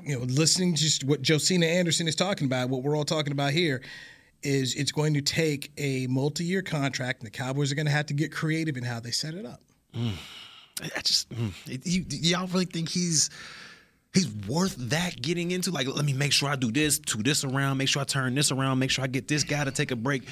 [0.04, 3.32] you know, listening to just what Josina Anderson is talking about, what we're all talking
[3.32, 3.82] about here,
[4.44, 8.06] is it's going to take a multi-year contract, and the Cowboys are going to have
[8.08, 9.62] to get creative in how they set it up.
[9.96, 10.14] Mm.
[10.96, 11.52] I just, mm.
[11.66, 13.30] you, y'all really think he's
[14.14, 15.72] he's worth that getting into.
[15.72, 18.36] Like, let me make sure I do this, to this around, make sure I turn
[18.36, 20.24] this around, make sure I get this guy to take a break.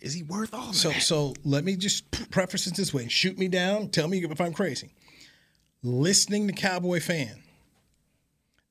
[0.00, 1.02] Is he worth all so, that?
[1.02, 4.52] So let me just preface it this way: shoot me down, tell me if I'm
[4.52, 4.92] crazy.
[5.82, 7.42] Listening to Cowboy fan,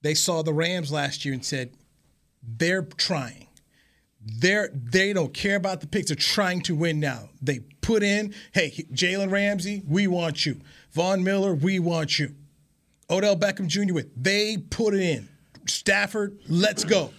[0.01, 1.71] they saw the Rams last year and said
[2.41, 3.47] they're trying.
[4.25, 6.07] They're they don't care about the picks.
[6.09, 7.29] They're trying to win now.
[7.41, 10.61] They put in, hey, Jalen Ramsey, we want you.
[10.91, 12.35] Von Miller, we want you.
[13.13, 13.93] Odell Beckham Jr.
[13.93, 14.09] with.
[14.21, 15.29] They put it in.
[15.67, 17.11] Stafford, let's go.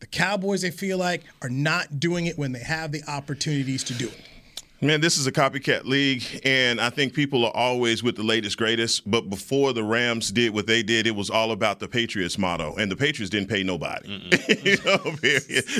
[0.00, 3.94] The Cowboys, they feel like, are not doing it when they have the opportunities to
[3.94, 4.20] do it.
[4.80, 8.56] Man, this is a copycat league, and I think people are always with the latest,
[8.56, 9.10] greatest.
[9.10, 12.76] But before the Rams did what they did, it was all about the Patriots motto,
[12.76, 14.08] and the Patriots didn't pay nobody.
[14.62, 14.98] you know,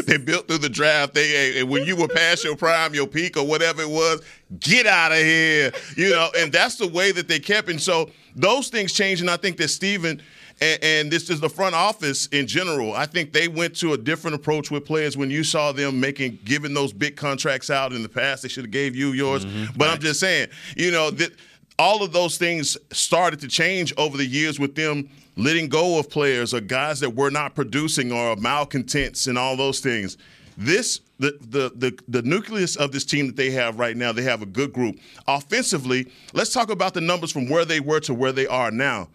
[0.04, 1.14] they built through the draft.
[1.14, 4.20] They when you were past your prime, your peak, or whatever it was,
[4.58, 5.70] get out of here.
[5.96, 7.68] You know, and that's the way that they kept.
[7.68, 10.20] And so those things changed, and I think that Stephen–
[10.60, 12.94] and, and, this is the front office in general.
[12.94, 16.38] I think they went to a different approach with players when you saw them making
[16.44, 18.42] giving those big contracts out in the past.
[18.42, 19.44] They should have gave you yours.
[19.44, 19.76] Mm-hmm.
[19.76, 19.94] But right.
[19.94, 21.32] I'm just saying, you know, that
[21.78, 26.10] all of those things started to change over the years with them letting go of
[26.10, 30.18] players or guys that were not producing or malcontents and all those things.
[30.56, 34.22] This the, the the the nucleus of this team that they have right now, they
[34.22, 34.98] have a good group.
[35.28, 39.08] Offensively, let's talk about the numbers from where they were to where they are now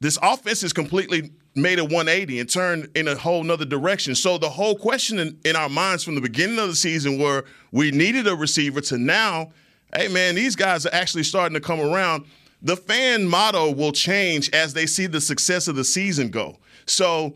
[0.00, 4.14] this offense is completely made a 180 and turned in a whole nother direction.
[4.14, 7.44] So the whole question in, in, our minds from the beginning of the season were
[7.72, 9.52] we needed a receiver to now,
[9.94, 12.24] hey man, these guys are actually starting to come around.
[12.62, 16.58] The fan motto will change as they see the success of the season go.
[16.86, 17.34] So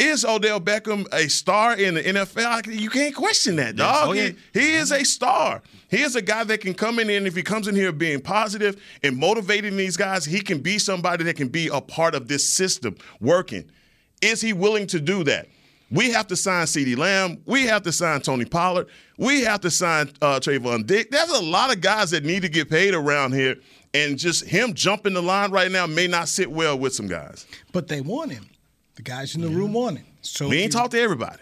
[0.00, 2.74] is Odell Beckham a star in the NFL?
[2.74, 4.08] You can't question that, dog.
[4.08, 4.30] Oh, yeah.
[4.52, 5.62] he, he is a star.
[5.88, 8.20] He is a guy that can come in and if he comes in here being
[8.20, 12.28] positive and motivating these guys, he can be somebody that can be a part of
[12.28, 13.70] this system working.
[14.22, 15.48] Is he willing to do that?
[15.90, 17.42] We have to sign CeeDee Lamb.
[17.46, 18.86] We have to sign Tony Pollard.
[19.18, 21.10] We have to sign uh, Trevon Diggs.
[21.10, 23.56] There's a lot of guys that need to get paid around here,
[23.92, 27.44] and just him jumping the line right now may not sit well with some guys.
[27.72, 28.49] But they want him.
[29.00, 29.56] The guys in the yeah.
[29.56, 30.04] room want it.
[30.20, 31.40] So we ain't talked to everybody.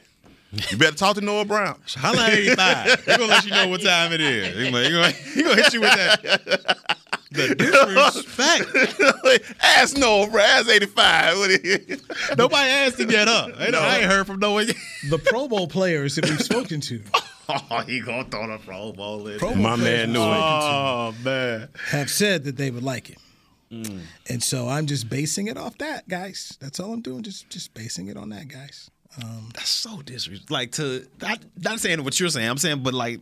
[0.70, 1.80] You better talk to Noah Brown.
[1.88, 2.84] Holla at 85.
[2.84, 4.56] He's going to let you know what time it is.
[4.56, 6.22] He's going to hit you with that.
[7.32, 9.52] The disrespect.
[9.60, 10.48] Ask Noah Brown.
[10.48, 12.38] Ask 85.
[12.38, 13.48] Nobody asked to get up.
[13.48, 13.80] No.
[13.80, 14.66] I ain't heard from Noah
[15.10, 17.02] The Pro Bowl players that we've spoken to.
[17.50, 19.38] Oh, he gonna throw the Pro Bowl in.
[19.38, 20.26] Pro Bowl My man knew it.
[20.26, 21.70] Oh, man.
[21.86, 23.16] Have said that they would like it.
[23.70, 24.00] Mm.
[24.28, 26.56] And so I'm just basing it off that, guys.
[26.60, 27.22] That's all I'm doing.
[27.22, 28.90] Just just basing it on that, guys.
[29.22, 30.54] Um, That's so disrespectful.
[30.54, 32.48] Like to not not saying what you're saying.
[32.48, 33.20] I'm saying, but like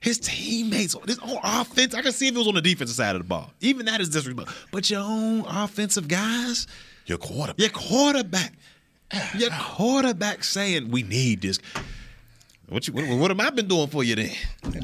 [0.00, 1.94] his teammates, this whole offense.
[1.94, 3.50] I can see if it was on the defensive side of the ball.
[3.60, 4.54] Even that is disrespectful.
[4.70, 6.66] But your own offensive guys,
[7.06, 8.52] your quarterback, your quarterback,
[9.36, 11.58] your quarterback saying we need this.
[12.68, 12.94] What you?
[12.94, 14.30] What, what have I been doing for you then?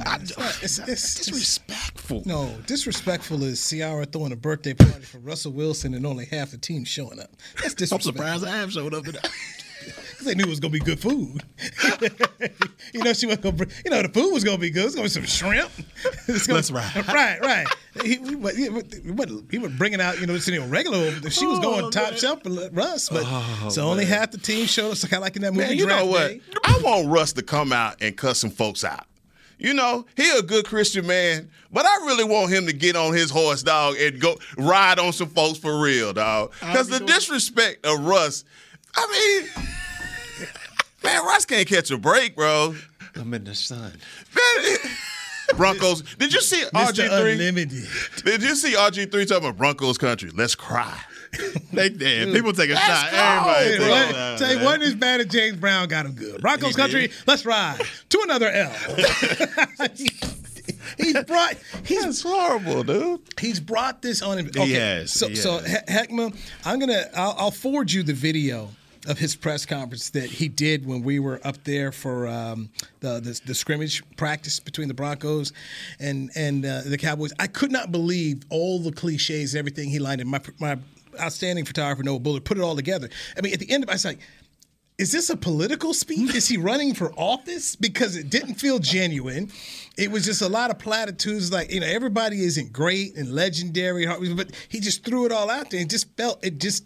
[0.06, 0.18] I,
[0.62, 2.22] It's, it's, disrespectful.
[2.26, 6.58] No, disrespectful is Ciara throwing a birthday party for Russell Wilson and only half the
[6.58, 7.30] team showing up.
[7.56, 8.12] That's I'm disrespectful.
[8.12, 9.04] surprised I have showed up.
[10.22, 11.42] Because they knew it was gonna be good food.
[12.94, 13.56] you know, she was gonna.
[13.56, 14.86] Bring, you know, the food was gonna be good.
[14.86, 15.70] It's gonna be some shrimp.
[16.28, 16.70] It's gonna, Let's.
[17.12, 17.66] Right, right.
[18.02, 18.70] He, he, he,
[19.02, 21.10] he, he was bringing out, you know, sitting on regular.
[21.30, 24.66] She was going oh, top shelf for Russ, but Oh, so only half the team
[24.66, 24.96] showed up.
[24.96, 25.68] So kind of like in that movie.
[25.68, 26.28] Man, you Draft know what?
[26.28, 26.40] Day.
[26.64, 29.06] I want Russ to come out and cuss some folks out.
[29.58, 33.12] You know, he a good Christian man, but I really want him to get on
[33.12, 36.52] his horse, dog, and go ride on some folks for real, dog.
[36.60, 38.44] Because the disrespect of Russ,
[38.94, 39.06] I
[39.56, 39.66] mean,
[41.04, 42.74] man, Russ can't catch a break, bro.
[43.16, 43.92] I'm in the sun.
[44.34, 44.76] Man,
[45.56, 46.02] Broncos.
[46.16, 47.32] Did you see RG3?
[47.32, 47.86] Unlimited.
[48.24, 50.30] Did you see RG3 talking about Broncos country?
[50.34, 50.98] Let's cry.
[51.72, 52.34] They did.
[52.34, 53.10] People take a Let's shot.
[53.10, 53.16] go.
[53.16, 54.38] Everybody Hey, take what- a shot.
[54.38, 54.64] tell man.
[54.66, 56.42] wasn't as bad as James Brown got him good.
[56.42, 57.16] Broncos He country, did.
[57.26, 58.70] let's ride to another L.
[60.98, 61.54] he's brought.
[61.84, 63.20] He's That's horrible, dude.
[63.40, 64.50] He's brought this on him.
[64.54, 65.66] He has, So, he so has.
[65.70, 67.04] He- Heckma, I'm gonna.
[67.16, 68.68] I'll, I'll forward you the video
[69.06, 73.20] of his press conference that he did when we were up there for um, the,
[73.20, 75.52] the the scrimmage practice between the Broncos
[75.98, 77.32] and and uh, the Cowboys.
[77.38, 80.28] I could not believe all the cliches, everything he lined in.
[80.28, 80.78] My my
[81.20, 83.08] outstanding photographer Noah Bullard put it all together.
[83.36, 84.20] I mean, at the end of it, I was like.
[84.98, 86.34] Is this a political speech?
[86.34, 87.74] Is he running for office?
[87.74, 89.50] Because it didn't feel genuine.
[89.96, 94.06] It was just a lot of platitudes, like you know, everybody isn't great and legendary,
[94.06, 96.58] but he just threw it all out there and just felt it.
[96.58, 96.84] Just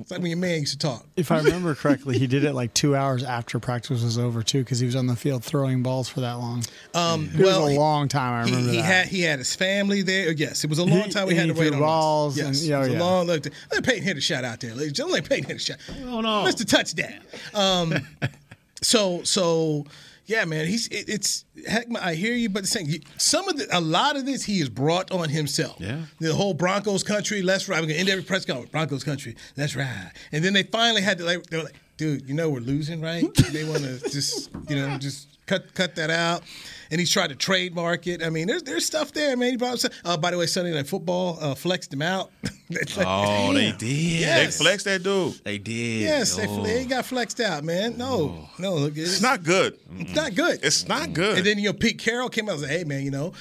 [0.00, 1.06] it's like when your man used to talk.
[1.16, 4.60] If I remember correctly, he did it like two hours after practice was over too,
[4.64, 6.64] because he was on the field throwing balls for that long.
[6.94, 8.32] Um, It well, was a he- long time.
[8.32, 8.84] I remember he, he that.
[8.84, 10.32] had he had his family there.
[10.32, 11.26] Yes, it was a long He- time.
[11.28, 13.00] We had he to wait threw on balls Yes, and- it yeah, was a yeah.
[13.02, 13.44] long look.
[13.72, 15.20] Let Peyton hit a shot out there, ladies and gentlemen.
[15.22, 15.76] Let Peyton hit a shot.
[16.06, 16.44] Oh, no.
[16.44, 16.66] Mr.
[16.66, 17.20] Touchdown.
[17.54, 17.94] Um,
[18.82, 19.86] so so
[20.26, 20.66] yeah, man.
[20.66, 21.86] He's it, it's heck.
[22.00, 25.10] I hear you, but saying some of the a lot of this he has brought
[25.10, 25.76] on himself.
[25.78, 26.02] Yeah.
[26.18, 27.42] the whole Broncos country.
[27.42, 27.80] Let's ride.
[27.80, 28.70] We're gonna end every press conference.
[28.70, 29.36] Broncos country.
[29.56, 30.12] Let's ride.
[30.32, 31.44] And then they finally had to like.
[31.46, 33.24] They were like, dude, you know we're losing, right?
[33.52, 36.42] they want to just you know just cut cut that out.
[36.90, 38.22] And he's tried to trademark it.
[38.22, 39.50] I mean, there's there's stuff there, man.
[39.52, 42.30] He brought some, uh, by the way, Sunday Night Football uh, flexed him out.
[42.70, 43.82] Like, Oh, they did.
[43.92, 44.56] Yes.
[44.58, 45.34] They flexed that dude.
[45.44, 46.00] They did.
[46.00, 46.62] Yes, they, Oh.
[46.62, 47.98] they got flexed out, man.
[47.98, 49.78] No, no, look, it's, It's not good.
[49.98, 50.60] it's not good.
[50.62, 51.36] It's not good.
[51.38, 53.32] And then you know, Pete Carroll came out and said, "Hey, man, you know,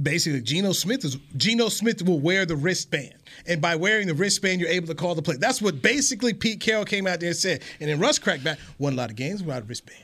[0.00, 3.14] basically, Geno Smith is Geno Smith will wear the wristband,
[3.46, 6.60] and by wearing the wristband, you're able to call the play." That's what basically Pete
[6.60, 7.62] Carroll came out there and said.
[7.80, 10.02] And then Russ cracked back, won a lot of games without a wristband.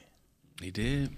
[0.62, 1.10] He did.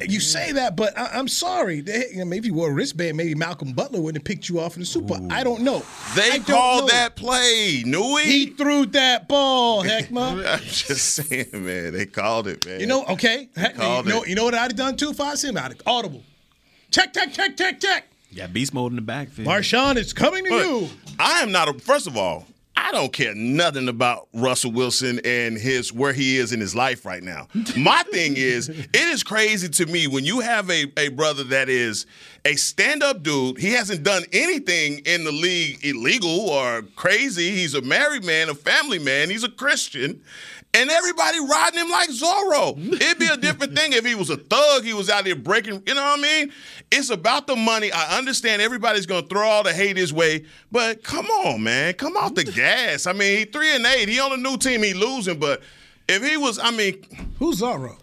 [0.00, 1.80] You say that, but I, I'm sorry.
[1.80, 4.60] They, you know, maybe you wore a wristband, maybe Malcolm Butler wouldn't have picked you
[4.60, 5.32] off in the Super Bowl.
[5.32, 5.82] I don't know.
[6.14, 6.88] They I don't called know.
[6.88, 8.22] that play, Newy.
[8.22, 10.46] He threw that ball, Heckma.
[10.46, 11.92] I'm just saying, man.
[11.92, 12.80] They called it, man.
[12.80, 13.48] You know, okay.
[13.56, 14.28] Heck, you know, it.
[14.28, 15.56] you know what I'd have done too if I was him?
[15.56, 16.22] I'd have audible.
[16.90, 18.04] Check, check, check, check, check.
[18.30, 19.48] Yeah, beast mode in the backfield.
[19.48, 20.88] Marshawn, it's coming to Look, you.
[21.18, 21.74] I am not a.
[21.74, 26.52] First of all, I don't care nothing about Russell Wilson and his where he is
[26.52, 27.48] in his life right now.
[27.76, 31.68] My thing is, it is crazy to me when you have a, a brother that
[31.68, 32.06] is
[32.46, 33.58] a stand-up dude.
[33.58, 37.50] He hasn't done anything in the league illegal or crazy.
[37.50, 39.30] He's a married man, a family man.
[39.30, 40.22] He's a Christian.
[40.72, 42.78] And everybody riding him like Zorro.
[42.92, 45.82] It'd be a different thing if he was a thug, he was out there breaking,
[45.86, 46.52] you know what I mean?
[46.92, 47.90] It's about the money.
[47.90, 51.94] I understand everybody's gonna throw all the hate his way, but come on, man.
[51.94, 53.06] Come off the gas.
[53.06, 54.08] I mean, he three and eight.
[54.08, 55.62] He on a new team, he losing, but
[56.08, 57.02] if he was, I mean,
[57.40, 57.96] Who's Zorro?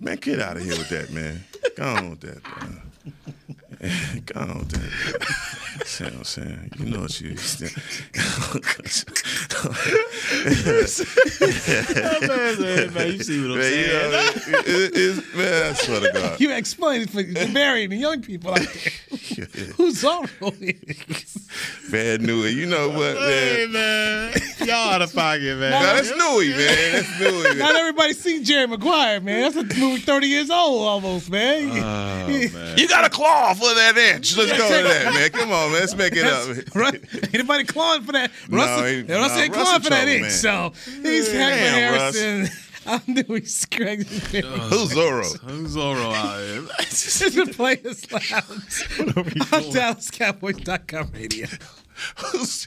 [0.00, 1.44] man, get out of here with that, man.
[1.76, 2.68] Go on with that, bro.
[4.26, 4.90] Go on with that.
[5.20, 5.84] Bro.
[5.86, 6.70] See what I'm saying?
[6.78, 7.34] You know what you.
[12.92, 14.12] man, you see what I'm Man, you saying?
[14.12, 16.40] know, it- it- it's- man, I swear to God.
[16.40, 18.68] You explain it for Barry and the young people out there.
[19.76, 21.48] Who's Zorro is?
[21.90, 22.52] Man, knew it.
[22.54, 24.32] You know what, Hey, man?
[24.66, 24.68] Man.
[24.68, 25.70] Y'all out of pocket, man.
[25.70, 26.92] No, that's Newy, man.
[26.92, 27.54] That's Newy.
[27.58, 29.52] Not everybody seen Jerry Maguire, man.
[29.52, 31.70] That's a movie 30 years old almost, man.
[31.82, 32.28] Oh,
[32.76, 34.36] You got a claw for that inch.
[34.36, 35.30] Let's go with that, man.
[35.40, 35.80] Come on, man.
[35.80, 36.74] Let's make it up.
[36.74, 37.00] Right?
[37.34, 38.30] Anybody clawing for that?
[38.48, 40.22] No, Russell, he- Russell no, ain't Russell clawing for that trouble, inch.
[40.22, 40.30] man.
[40.30, 40.72] So
[41.02, 42.18] he's Heckman Damn, Russ.
[42.20, 42.58] Harrison.
[42.84, 44.04] I knew he's Craig.
[44.06, 45.38] Who's Zorro?
[45.40, 46.66] Who's Zorro out here?
[46.80, 48.32] It's the Players Lounge
[49.52, 51.46] on DallasCowboys.com radio.
[52.18, 52.66] Who's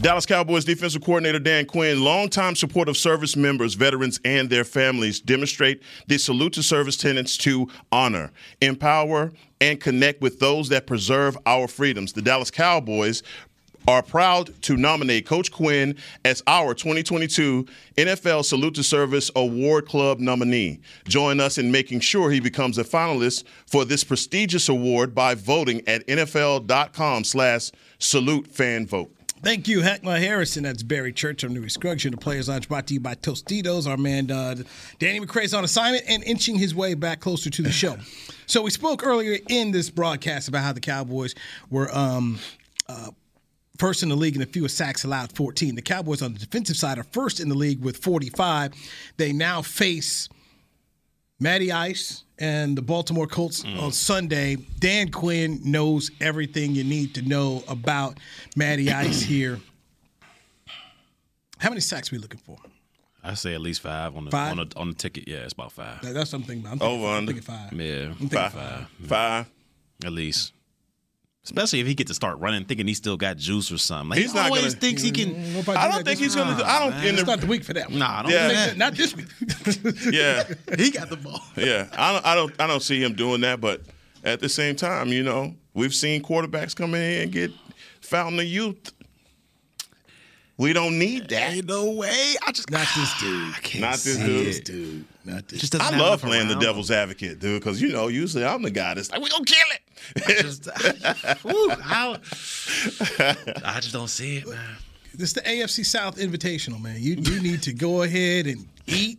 [0.00, 5.20] Dallas Cowboys defensive coordinator Dan Quinn, longtime support of service members, veterans, and their families,
[5.20, 8.32] demonstrate the salute to service tenants to honor,
[8.62, 9.30] empower,
[9.60, 12.14] and connect with those that preserve our freedoms.
[12.14, 13.22] The Dallas Cowboys
[13.86, 15.94] are proud to nominate Coach Quinn
[16.24, 17.66] as our 2022
[17.98, 20.80] NFL Salute to Service Award Club nominee.
[21.08, 25.86] Join us in making sure he becomes a finalist for this prestigious award by voting
[25.86, 29.14] at NFL.com slash salute fan vote.
[29.42, 30.64] Thank you, Heckma Harrison.
[30.64, 31.44] That's Barry Church.
[31.44, 32.02] I'm Newy Scruggs.
[32.02, 33.88] The Players Lounge brought to you by Tostitos.
[33.88, 34.56] Our man uh,
[34.98, 37.96] Danny McCray's on assignment and inching his way back closer to the show.
[38.46, 41.34] so we spoke earlier in this broadcast about how the Cowboys
[41.70, 42.38] were um,
[42.86, 43.12] uh,
[43.78, 45.74] first in the league in the fewest sacks allowed, 14.
[45.74, 48.74] The Cowboys on the defensive side are first in the league with 45.
[49.16, 50.28] They now face
[51.40, 53.80] Matty Ice and the Baltimore Colts mm.
[53.80, 54.56] on Sunday.
[54.78, 58.18] Dan Quinn knows everything you need to know about
[58.56, 59.58] Matty Ice here.
[61.58, 62.58] How many sacks are we looking for?
[63.22, 64.58] I say at least five on the five?
[64.58, 65.28] On, the, on the ticket.
[65.28, 66.00] Yeah, it's about five.
[66.02, 66.58] That's something.
[66.66, 67.72] I'm thinking, Over I'm thinking five.
[67.72, 68.52] Yeah, I'm thinking five.
[68.52, 68.86] five.
[69.06, 69.46] Five.
[70.04, 70.52] At least.
[71.42, 74.10] Especially if he get to start running, thinking he still got juice or something.
[74.10, 75.30] Like, He's he not always gonna- thinks he can.
[75.34, 76.62] Mm, nobody I do don't think he's going to do.
[76.62, 76.90] I don't.
[76.90, 77.06] man.
[77.06, 77.88] in It's the, not the week for that.
[77.90, 77.98] one.
[77.98, 78.48] Nah, I don't Yeah.
[78.48, 78.76] think that.
[78.76, 79.26] Not this week.
[80.12, 80.44] yeah,
[80.76, 81.40] He got the ball.
[81.56, 81.86] yeah.
[81.96, 82.26] I don't.
[82.26, 82.60] I don't.
[82.60, 83.58] I don't see him doing that.
[83.60, 83.80] But
[84.22, 87.50] at the same time, you know, we've seen quarterbacks come in here and get
[88.02, 88.92] fountain of youth.
[90.58, 91.54] We don't need that.
[91.54, 92.34] Ain't no way.
[92.46, 93.54] I just Not this dude.
[93.54, 94.46] I can't Not this dude.
[94.56, 94.64] it.
[94.66, 95.04] dude.
[95.24, 95.60] Not this.
[95.60, 98.70] Just I love enough playing the devil's advocate, dude, because you know usually I'm the
[98.70, 99.79] guy that's like, we gonna kill it.
[100.26, 100.68] Just,
[101.42, 102.14] Whew, how-
[103.64, 104.76] I just don't see it, man.
[105.14, 106.96] This is the AFC South Invitational, man.
[106.98, 109.18] You you need to go ahead and eat.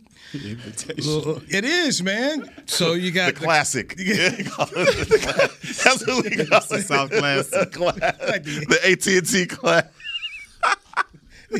[1.04, 2.50] Well, It is, man.
[2.66, 3.94] So you got the classic.
[3.98, 6.86] That's what we call it.
[6.86, 7.72] South Classic.
[7.72, 9.84] the AT and T class.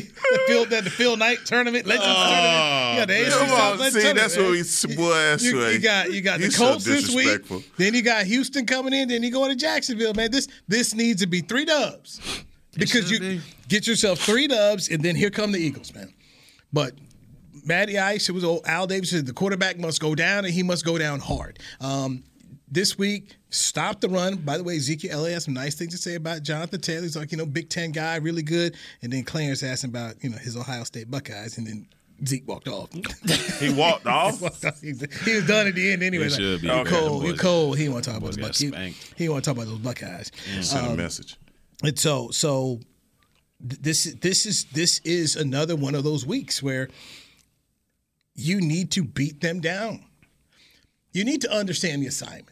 [0.01, 2.93] The Phil that the Phil Knight tournament, Legends tournament.
[2.93, 4.45] You got the AFC Come on, see, that's man.
[4.45, 4.51] what
[4.89, 5.13] we boy.
[5.13, 5.73] That's You, right.
[5.73, 7.41] you got you got the He's so Colts this week.
[7.77, 9.09] Then you got Houston coming in.
[9.09, 10.31] Then you go to Jacksonville, man.
[10.31, 12.19] This this needs to be three dubs
[12.75, 13.41] because you be.
[13.67, 16.13] get yourself three dubs, and then here come the Eagles, man.
[16.71, 16.93] But
[17.65, 20.63] Matty Ice, it was old Al Davis said the quarterback must go down, and he
[20.63, 21.59] must go down hard.
[21.79, 22.23] Um,
[22.73, 24.37] this week, stop the run.
[24.37, 27.03] By the way, Ezekiel Elliott has some nice things to say about Jonathan Taylor.
[27.03, 28.75] He's like, you know, Big Ten guy, really good.
[29.01, 31.57] And then Clarence asked him about, you know, his Ohio State Buckeyes.
[31.57, 31.87] And then
[32.25, 32.89] Zeke walked off.
[33.59, 34.37] he walked off.
[34.39, 34.81] he, walked off.
[34.81, 34.91] he
[35.35, 36.25] was done at the end anyway.
[36.25, 36.67] He like, should be.
[36.67, 37.23] You cold.
[37.25, 37.77] You cold.
[37.77, 38.59] He want to talk about Boys the Buckeyes.
[38.59, 39.13] He, spanked.
[39.17, 40.31] he want to talk about those Buckeyes.
[40.61, 41.37] Send a Um, message.
[41.83, 42.79] and so, so
[43.67, 46.89] th- this this is this is another one of those weeks where
[48.35, 50.05] you need to beat them down.
[51.11, 52.49] You need to understand the assignment.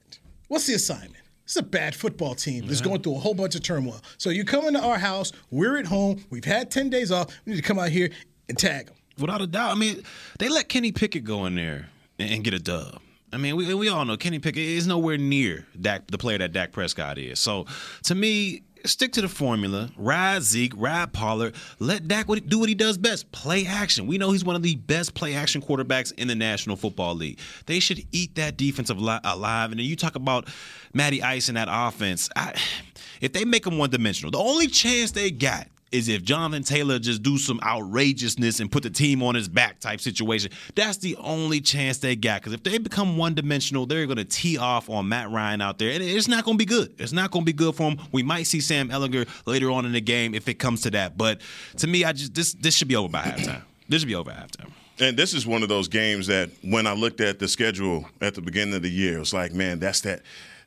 [0.52, 1.16] What's the assignment?
[1.46, 4.02] It's a bad football team that's going through a whole bunch of turmoil.
[4.18, 7.54] So you come into our house, we're at home, we've had 10 days off, we
[7.54, 8.10] need to come out here
[8.50, 8.96] and tag them.
[9.18, 9.72] Without a doubt.
[9.72, 10.04] I mean,
[10.40, 11.88] they let Kenny Pickett go in there
[12.20, 13.00] and, and get a dub.
[13.32, 16.52] I mean, we, we all know Kenny Pickett is nowhere near Dak, the player that
[16.52, 17.40] Dak Prescott is.
[17.40, 17.66] So
[18.04, 19.90] to me, stick to the formula.
[19.98, 21.56] Ride Zeke, ride Pollard.
[21.80, 24.08] Let Dak do what he does best play action.
[24.08, 27.40] We know he's one of the best play action quarterbacks in the National Football League.
[27.66, 29.72] They should eat that defensive li- alive.
[29.72, 30.48] And then you talk about
[30.94, 32.30] Matty Ice and that offense.
[32.36, 32.54] I,
[33.22, 37.00] if they make him one dimensional, the only chance they got is if Jonathan Taylor
[37.00, 40.52] just do some outrageousness and put the team on his back type situation.
[40.76, 42.42] That's the only chance they got.
[42.42, 45.78] Because if they become one dimensional, they're going to tee off on Matt Ryan out
[45.78, 46.94] there, and it's not going to be good.
[46.98, 48.00] It's not going to be good for him.
[48.12, 51.18] We might see Sam Ehlinger later on in the game if it comes to that.
[51.18, 51.42] But
[51.78, 53.64] to me, I just this this should be over by halftime.
[53.90, 54.72] This should be over at halftime.
[55.00, 58.36] And this is one of those games that when I looked at the schedule at
[58.36, 60.22] the beginning of the year, it was like, man, that's that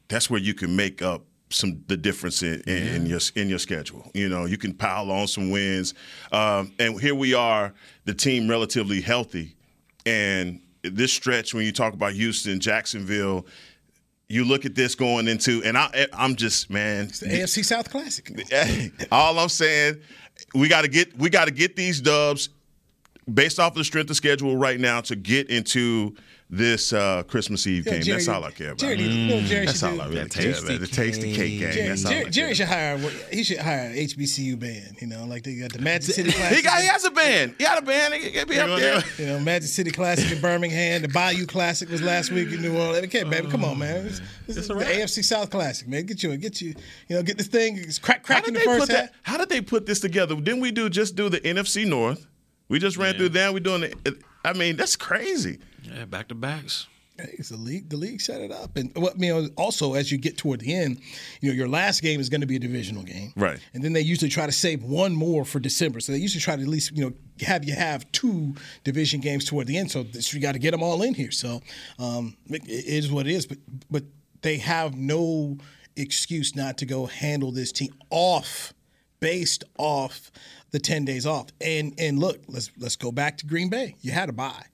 [0.08, 3.58] that's where you can make up some the difference in, in, in your in your
[3.58, 4.10] schedule.
[4.14, 5.94] You know, you can pile on some wins.
[6.32, 7.72] Um, and here we are,
[8.04, 9.54] the team relatively healthy.
[10.06, 13.46] And this stretch when you talk about Houston, Jacksonville,
[14.28, 18.30] you look at this going into and I I'm just man The AFC South Classic.
[19.12, 20.00] all I'm saying,
[20.54, 22.48] we got to get we got to get these dubs
[23.32, 26.14] based off of the strength of schedule right now to get into
[26.50, 28.02] this uh, Christmas Eve Yeah, game.
[28.02, 28.78] Jerry, That's all I care about.
[28.78, 30.00] Jerry, you know what Jerry That's all do?
[30.00, 30.80] I really That care tasty about.
[30.80, 31.72] The tasty cake game.
[31.72, 32.98] Jerry, That's all Jerry, I Jerry care should hire.
[33.32, 34.96] He should hire an HBCU band.
[35.00, 36.56] You know, like they got the Magic City Classic.
[36.56, 37.54] He got he has a band.
[37.58, 38.14] He got a band.
[38.14, 39.02] He can be up there.
[39.18, 41.02] You know, Magic City Classic in Birmingham.
[41.02, 43.06] The Bayou Classic was last week in New Orleans.
[43.06, 44.04] Okay, baby, come on, man.
[44.04, 46.04] This, this is the AFC South Classic, man.
[46.04, 46.74] Get you, get you,
[47.08, 49.06] you know, get this thing it's crack, crack in the first half.
[49.06, 50.34] that, how did they put this together?
[50.36, 52.26] Didn't we do just do the NFC North?
[52.68, 53.52] We just ran through that.
[53.52, 54.18] We're doing the.
[54.44, 55.58] I mean, that's crazy.
[55.84, 56.86] Yeah, back to backs.
[57.16, 57.90] It's the league.
[57.90, 59.48] The league set it up, and what you know.
[59.56, 61.00] Also, as you get toward the end,
[61.40, 63.60] you know, your last game is going to be a divisional game, Right.
[63.72, 66.00] And then they usually try to save one more for December.
[66.00, 67.12] So they usually try to at least you know
[67.46, 69.92] have you have two division games toward the end.
[69.92, 71.30] So this, you got to get them all in here.
[71.30, 71.60] So
[72.00, 73.46] um, it it is what it is.
[73.46, 73.58] But
[73.88, 74.02] but
[74.42, 75.58] they have no
[75.94, 78.74] excuse not to go handle this team off
[79.20, 80.32] based off
[80.72, 81.46] the ten days off.
[81.60, 83.94] And and look, let's let's go back to Green Bay.
[84.00, 84.64] You had a bye.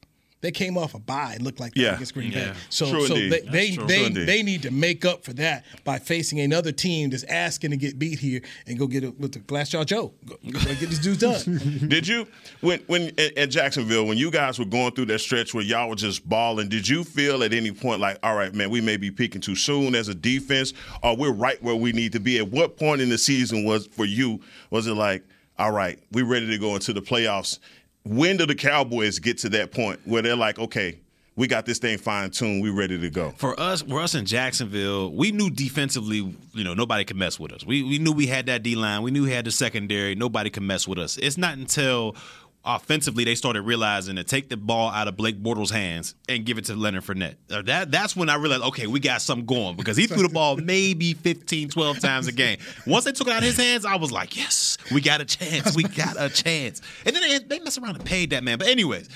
[0.42, 1.94] They came off a bye and looked like they Yeah.
[1.96, 2.52] against Green Yeah.
[2.52, 2.58] Bay.
[2.70, 3.30] So True so indeed.
[3.32, 3.86] they they true.
[3.86, 7.72] they, True they need to make up for that by facing another team that's asking
[7.72, 10.12] to get beat here and go get it with the glass jaw Joe.
[10.26, 11.60] Go, go get these dudes done.
[11.88, 12.26] did you
[12.62, 15.90] when when at, at Jacksonville when you guys were going through that stretch where y'all
[15.90, 16.68] were just balling?
[16.70, 19.56] Did you feel at any point like, all right, man, we may be peaking too
[19.56, 20.72] soon as a defense,
[21.02, 22.38] or we're right where we need to be?
[22.38, 24.40] At what point in the season was for you?
[24.70, 25.22] Was it like,
[25.58, 27.58] all right, we're ready to go into the playoffs?
[28.04, 30.98] When do the Cowboys get to that point where they're like, okay,
[31.36, 33.30] we got this thing fine tuned, we ready to go?
[33.36, 37.52] For us, for us in Jacksonville, we knew defensively, you know, nobody could mess with
[37.52, 37.64] us.
[37.64, 39.02] We we knew we had that D line.
[39.02, 40.14] We knew we had the secondary.
[40.14, 41.16] Nobody could mess with us.
[41.18, 42.16] It's not until
[42.64, 46.58] offensively they started realizing to take the ball out of Blake Bortles' hands and give
[46.58, 47.36] it to Leonard Fournette.
[47.50, 50.28] Uh, That that's when I realized, okay, we got something going because he threw the
[50.28, 52.58] ball maybe 15, 12 times a game.
[52.86, 55.24] Once they took it out of his hands, I was like, yes, we got a
[55.24, 55.74] chance.
[55.74, 56.82] We got a chance.
[57.06, 58.58] And then they, they mess around and paid that man.
[58.58, 59.08] But anyways,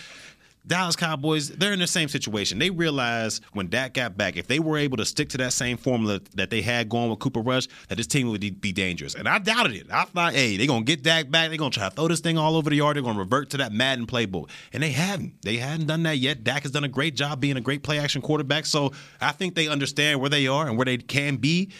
[0.66, 2.58] Dallas Cowboys, they're in the same situation.
[2.58, 5.76] They realized when Dak got back, if they were able to stick to that same
[5.76, 9.14] formula that they had going with Cooper Rush, that this team would be dangerous.
[9.14, 9.86] And I doubted it.
[9.92, 11.50] I thought, hey, they're going to get Dak back.
[11.50, 12.96] They're going to try to throw this thing all over the yard.
[12.96, 14.48] They're going to revert to that Madden playbook.
[14.72, 15.42] And they haven't.
[15.42, 16.44] They hadn't done that yet.
[16.44, 18.64] Dak has done a great job being a great play action quarterback.
[18.64, 21.70] So I think they understand where they are and where they can be.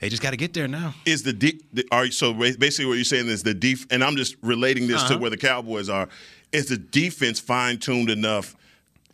[0.00, 0.94] They just got to get there now.
[1.04, 4.16] is the, de- the are so basically what you're saying is the def and I'm
[4.16, 5.18] just relating this to Uh-huh.
[5.18, 6.08] where the Cowboys are
[6.52, 8.56] is the defense fine tuned enough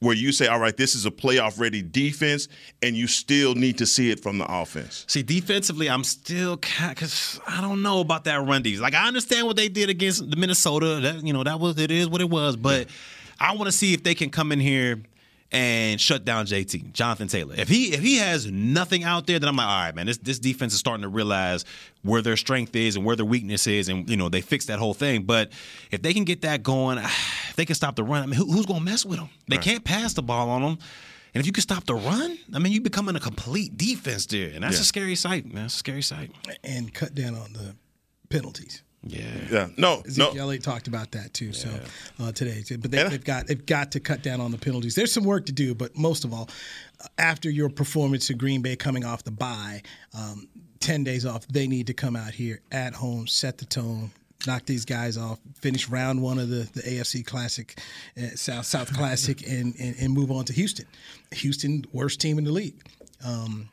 [0.00, 2.48] where you say all right this is a playoff ready defense
[2.82, 7.40] and you still need to see it from the offense See, defensively, I'm still because
[7.46, 8.82] I don't know about that run defense.
[8.82, 11.00] Like I understand what they did against the Minnesota.
[11.00, 12.56] That you know that was it is what it was.
[12.56, 12.88] But
[13.40, 15.00] I want to see if they can come in here
[15.52, 17.54] and shut down JT Jonathan Taylor.
[17.56, 20.06] If he if he has nothing out there, then I'm like, all right, man.
[20.06, 21.64] This this defense is starting to realize
[22.02, 24.78] where their strength is and where their weakness is, and you know they fix that
[24.78, 25.22] whole thing.
[25.22, 25.52] But
[25.90, 28.34] if they can get that going, ah, if they can stop the run, I mean,
[28.34, 29.28] who, who's going to mess with them?
[29.48, 30.78] They can't pass the ball on them.
[31.34, 34.52] And if you can stop the run, I mean, you're becoming a complete defense there,
[34.54, 34.80] and that's Yeah.
[34.80, 35.44] a scary sight.
[35.44, 36.30] Man, that's a scary sight.
[36.64, 37.76] and cut down on the
[38.30, 38.82] penalties.
[39.02, 39.24] Yeah.
[39.50, 39.68] Yeah.
[39.76, 40.02] No.
[40.06, 40.40] Ezekiel No.
[40.40, 41.52] Elliott talked about that too.
[41.52, 41.68] So
[42.20, 44.94] uh, today, but they, they've got they've got to cut down on the penalties.
[44.94, 46.48] There's some work to do, but most of all,
[47.00, 49.82] uh, after your performance in Green Bay coming off the bye,
[50.16, 50.48] um,
[50.80, 54.10] ten days off, they need to come out here at home, set the tone.
[54.46, 55.40] Knock these guys off.
[55.60, 57.80] Finish round one of the, the AFC Classic,
[58.18, 60.86] uh, South South Classic, and, and and move on to Houston.
[61.32, 62.76] Houston, worst team in the league.
[63.24, 63.70] Um,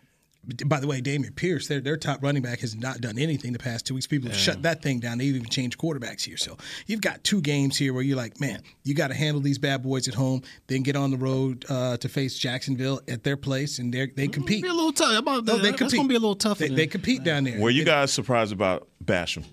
[0.66, 3.60] by the way, Dameon Pierce, their their top running back, has not done anything the
[3.60, 4.08] past two weeks.
[4.08, 5.18] People have shut that thing down.
[5.18, 6.36] They've even changed quarterbacks here.
[6.38, 9.58] So you've got two games here where you're like, man, you got to handle these
[9.58, 13.38] bad boys at home, then get on the road uh, to face Jacksonville at their
[13.38, 14.64] place, and they they compete.
[14.64, 15.18] Be a little tough.
[15.20, 15.62] About No, that.
[15.64, 15.98] they That's compete.
[15.98, 16.60] gonna be a little tougher.
[16.60, 17.60] They, than- they compete down there.
[17.62, 19.46] Were you guys surprised about Basham?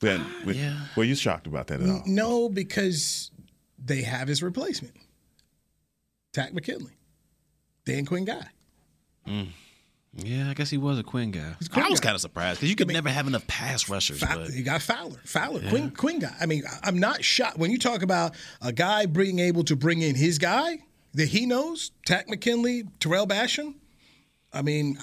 [0.00, 0.76] Then, ah, Yeah.
[0.96, 2.02] Were you shocked about that at all?
[2.06, 3.30] No, because
[3.84, 4.94] they have his replacement,
[6.32, 6.92] Takk McKinley,
[7.84, 8.46] Dan Quinn guy.
[9.26, 9.48] Mm.
[10.14, 11.54] Yeah, I guess he was a Quinn guy.
[11.60, 12.06] a Quinn I was guy.
[12.08, 14.18] kind of surprised because you could never have enough pass rushers.
[14.20, 16.34] Fa- but you got Fowler, Fowler, Quinn, Quinn guy.
[16.40, 19.76] I mean, I- I'm not shocked when you talk about a guy being able to
[19.76, 20.78] bring in his guy
[21.14, 23.74] that he knows, Takk McKinley, Tarell Basham.
[24.52, 24.98] I mean,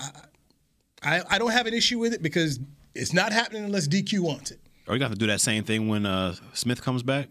[1.04, 2.60] I, I, I don't have an issue with it because
[2.94, 4.60] it's not happening unless DQ wants it.
[4.88, 7.28] Or you got to do that same thing when uh, Smith comes back.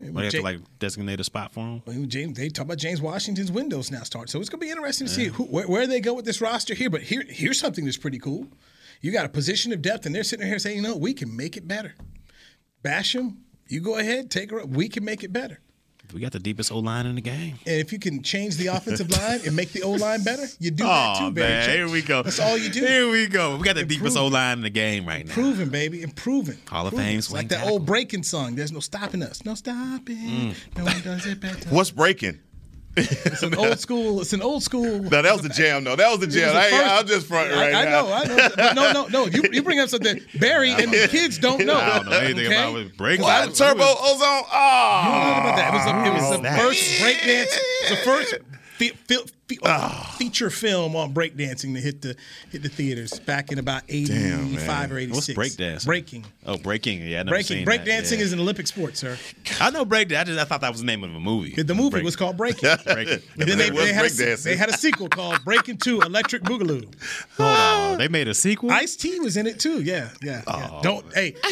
[0.00, 1.82] You have to like designate a spot for him.
[1.84, 4.70] Well, James, they talk about James Washington's windows now start, so it's going to be
[4.70, 6.88] interesting to see who, where, where they go with this roster here.
[6.88, 8.46] But here, here's something that's pretty cool.
[9.00, 11.36] You got a position of depth, and they're sitting here saying, you know, we can
[11.36, 11.94] make it better.
[12.84, 14.60] Basham, you go ahead, take her.
[14.60, 14.68] up.
[14.68, 15.60] We can make it better.
[16.14, 17.58] We got the deepest O line in the game.
[17.66, 20.70] And if you can change the offensive line and make the O line better, you
[20.70, 21.48] do Oh that too, Barry.
[21.48, 21.74] man, Church.
[21.76, 22.22] here we go.
[22.22, 22.80] That's all you do.
[22.80, 23.56] Here we go.
[23.56, 25.30] We got the deepest O line in the game right now.
[25.34, 26.56] Improving, baby, improving.
[26.68, 27.06] Hall of Improving.
[27.10, 27.72] Fame It's like swing that tackle.
[27.74, 28.54] old breaking song.
[28.54, 29.44] There's no stopping us.
[29.44, 30.16] No stopping.
[30.16, 30.54] Mm.
[30.78, 31.68] No one does it better.
[31.68, 32.38] What's breaking?
[32.98, 34.20] It's an old school.
[34.20, 35.00] It's an old school.
[35.00, 35.84] No, that was the jam.
[35.84, 35.96] though.
[35.96, 36.54] that was the jam.
[36.54, 38.02] was the I, first- I'm just fronting I, right I now.
[38.02, 38.48] know, I know.
[38.56, 39.26] But no, no, no.
[39.26, 41.74] You, you bring up something Barry and the kids don't know.
[41.76, 42.54] I don't know anything okay?
[42.62, 42.96] about it.
[42.96, 43.54] Break What?
[43.54, 44.44] Turbo ozone?
[44.52, 45.68] Oh, You don't know about that.
[45.68, 46.60] It was, a, it was the that?
[46.60, 48.34] first breakdance, the first
[48.78, 49.16] fe- fe-
[49.48, 50.14] fe- Ah.
[50.18, 52.14] feature film on breakdancing to hit the
[52.50, 55.38] hit the theaters back in about eighty five or eighty What's six.
[55.38, 55.84] breakdancing?
[55.86, 56.24] Breaking.
[56.46, 57.00] Oh, breaking.
[57.06, 57.64] Yeah, I never Breaking.
[57.66, 58.24] Breakdancing Yeah.
[58.24, 59.16] is an Olympic sport, sir.
[59.60, 60.12] I know break.
[60.12, 61.60] I just I thought that was the name of a movie.
[61.62, 62.68] The movie Break- was called Breaking.
[62.84, 63.20] Breaking.
[63.38, 66.92] And then they, they, had a, they had a sequel called Breaking Two: Electric Boogaloo.
[67.38, 67.98] Hold on.
[67.98, 68.70] They made a sequel.
[68.70, 69.82] Ice T was in it too.
[69.82, 70.42] Yeah, yeah.
[70.46, 70.68] yeah.
[70.70, 70.80] Oh.
[70.82, 71.34] Don't hey,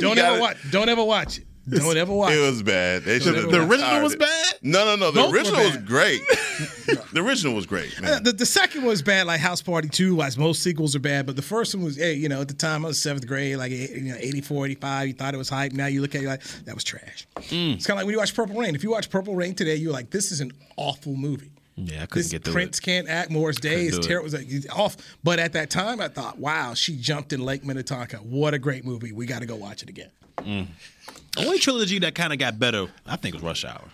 [0.00, 0.56] don't gotta- ever watch.
[0.70, 1.44] Don't ever watch it.
[1.68, 2.42] Don't ever watch It it.
[2.50, 3.04] was bad.
[3.04, 4.18] They The- the original was it.
[4.18, 4.54] bad?
[4.62, 5.10] No, no, no.
[5.10, 6.22] The Both original was great.
[7.12, 8.20] the original was great, Uh.
[8.20, 11.26] The, the second was bad, like House Party 2, as most sequels are bad.
[11.26, 13.56] But the first one was, hey, you know, at the time I was seventh grade,
[13.56, 15.08] like you know, 84, 85.
[15.08, 15.72] You thought it was hype.
[15.72, 17.26] Now you look at it like, that was trash.
[17.36, 17.74] Mm.
[17.76, 18.74] It's kind of like when you watch Purple Rain.
[18.74, 21.50] If you watch Purple Rain today, you're like, this is an awful movie.
[21.76, 22.82] Yeah, I couldn't This get through Prince it.
[22.82, 23.30] can't act.
[23.30, 24.02] Morris Day is do it.
[24.04, 24.32] terrible.
[24.34, 24.96] It was like, off.
[25.24, 28.18] But at that time, I thought, wow, she jumped in Lake Minnetonka.
[28.18, 29.10] What a great movie.
[29.12, 30.10] We got to go watch it again.
[30.36, 30.66] The
[31.38, 33.88] only trilogy that kind of got better, I think, was Rush Hour.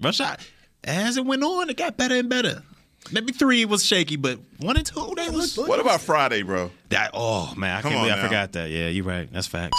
[0.00, 0.36] Rush Hour,
[0.84, 2.62] as it went on, it got better and better.
[3.10, 5.56] Maybe three was shaky, but one and two, they was.
[5.58, 6.70] what about Friday, bro?
[6.90, 8.28] That, oh man, I Come can't on believe I now.
[8.28, 8.70] forgot that.
[8.70, 9.28] Yeah, you're right.
[9.32, 9.76] That's facts.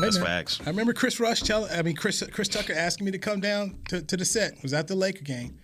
[0.00, 0.60] That's man, facts.
[0.64, 3.78] I remember Chris Rush telling, I mean, Chris Chris Tucker asking me to come down
[3.88, 4.52] to, to the set.
[4.52, 5.58] It was at the Laker game.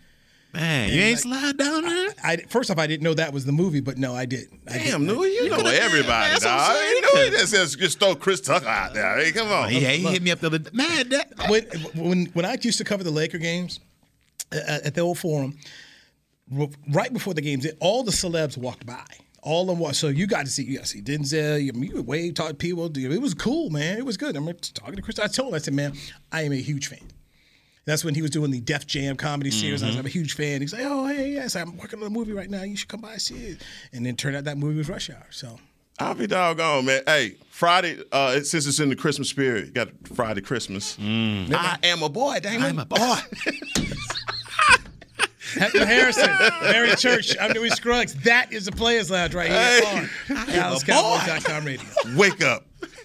[0.54, 2.14] Man, you ain't slide down there.
[2.24, 4.48] I, first off, I didn't know that was the movie, but no, I did.
[4.66, 5.14] I Damn, did.
[5.14, 6.76] knew you know everybody, That's I'm dog.
[6.76, 6.94] saying.
[6.96, 9.18] You know he just says just throw Chris Tucker out there.
[9.18, 9.68] Hey, come on.
[9.68, 10.70] He, he hit me up the other day.
[10.72, 11.08] man.
[11.10, 13.80] That, when, when when I used to cover the Laker games
[14.50, 15.58] uh, at the old Forum,
[16.90, 19.04] right before the games, all the celebs walked by.
[19.42, 19.96] All of them walked.
[19.96, 21.62] So you got to see, you got to see Denzel.
[21.62, 22.90] You, you would wave, talk to people.
[22.96, 23.98] It was cool, man.
[23.98, 24.34] It was good.
[24.36, 25.18] I remember talking to Chris.
[25.18, 25.92] I told him, I said, man,
[26.32, 26.98] I am a huge fan.
[27.86, 29.82] That's when he was doing the Def Jam comedy series.
[29.82, 30.00] I was Mm-hmm.
[30.00, 30.60] I'm a huge fan.
[30.60, 32.62] He's like, oh, hey, yes, I'm working on a movie right now.
[32.64, 33.62] You should come by and see it.
[33.92, 35.26] And then turned out that movie was Rush Hour.
[35.30, 35.58] So
[36.00, 37.02] I'll be doggone, man.
[37.06, 40.96] Hey, Friday, uh, since it's in the Christmas spirit, you got Friday Christmas.
[41.00, 42.64] I am a boy, Damon.
[42.70, 42.96] I'm a boy.
[45.54, 46.28] Hector Harrison,
[46.60, 48.14] Barry Church, I'm Newy Scruggs.
[48.24, 50.02] That is the Players Lounge right here Hey,
[50.34, 51.86] on DallasCowboys.com radio.
[52.16, 52.66] Wake up.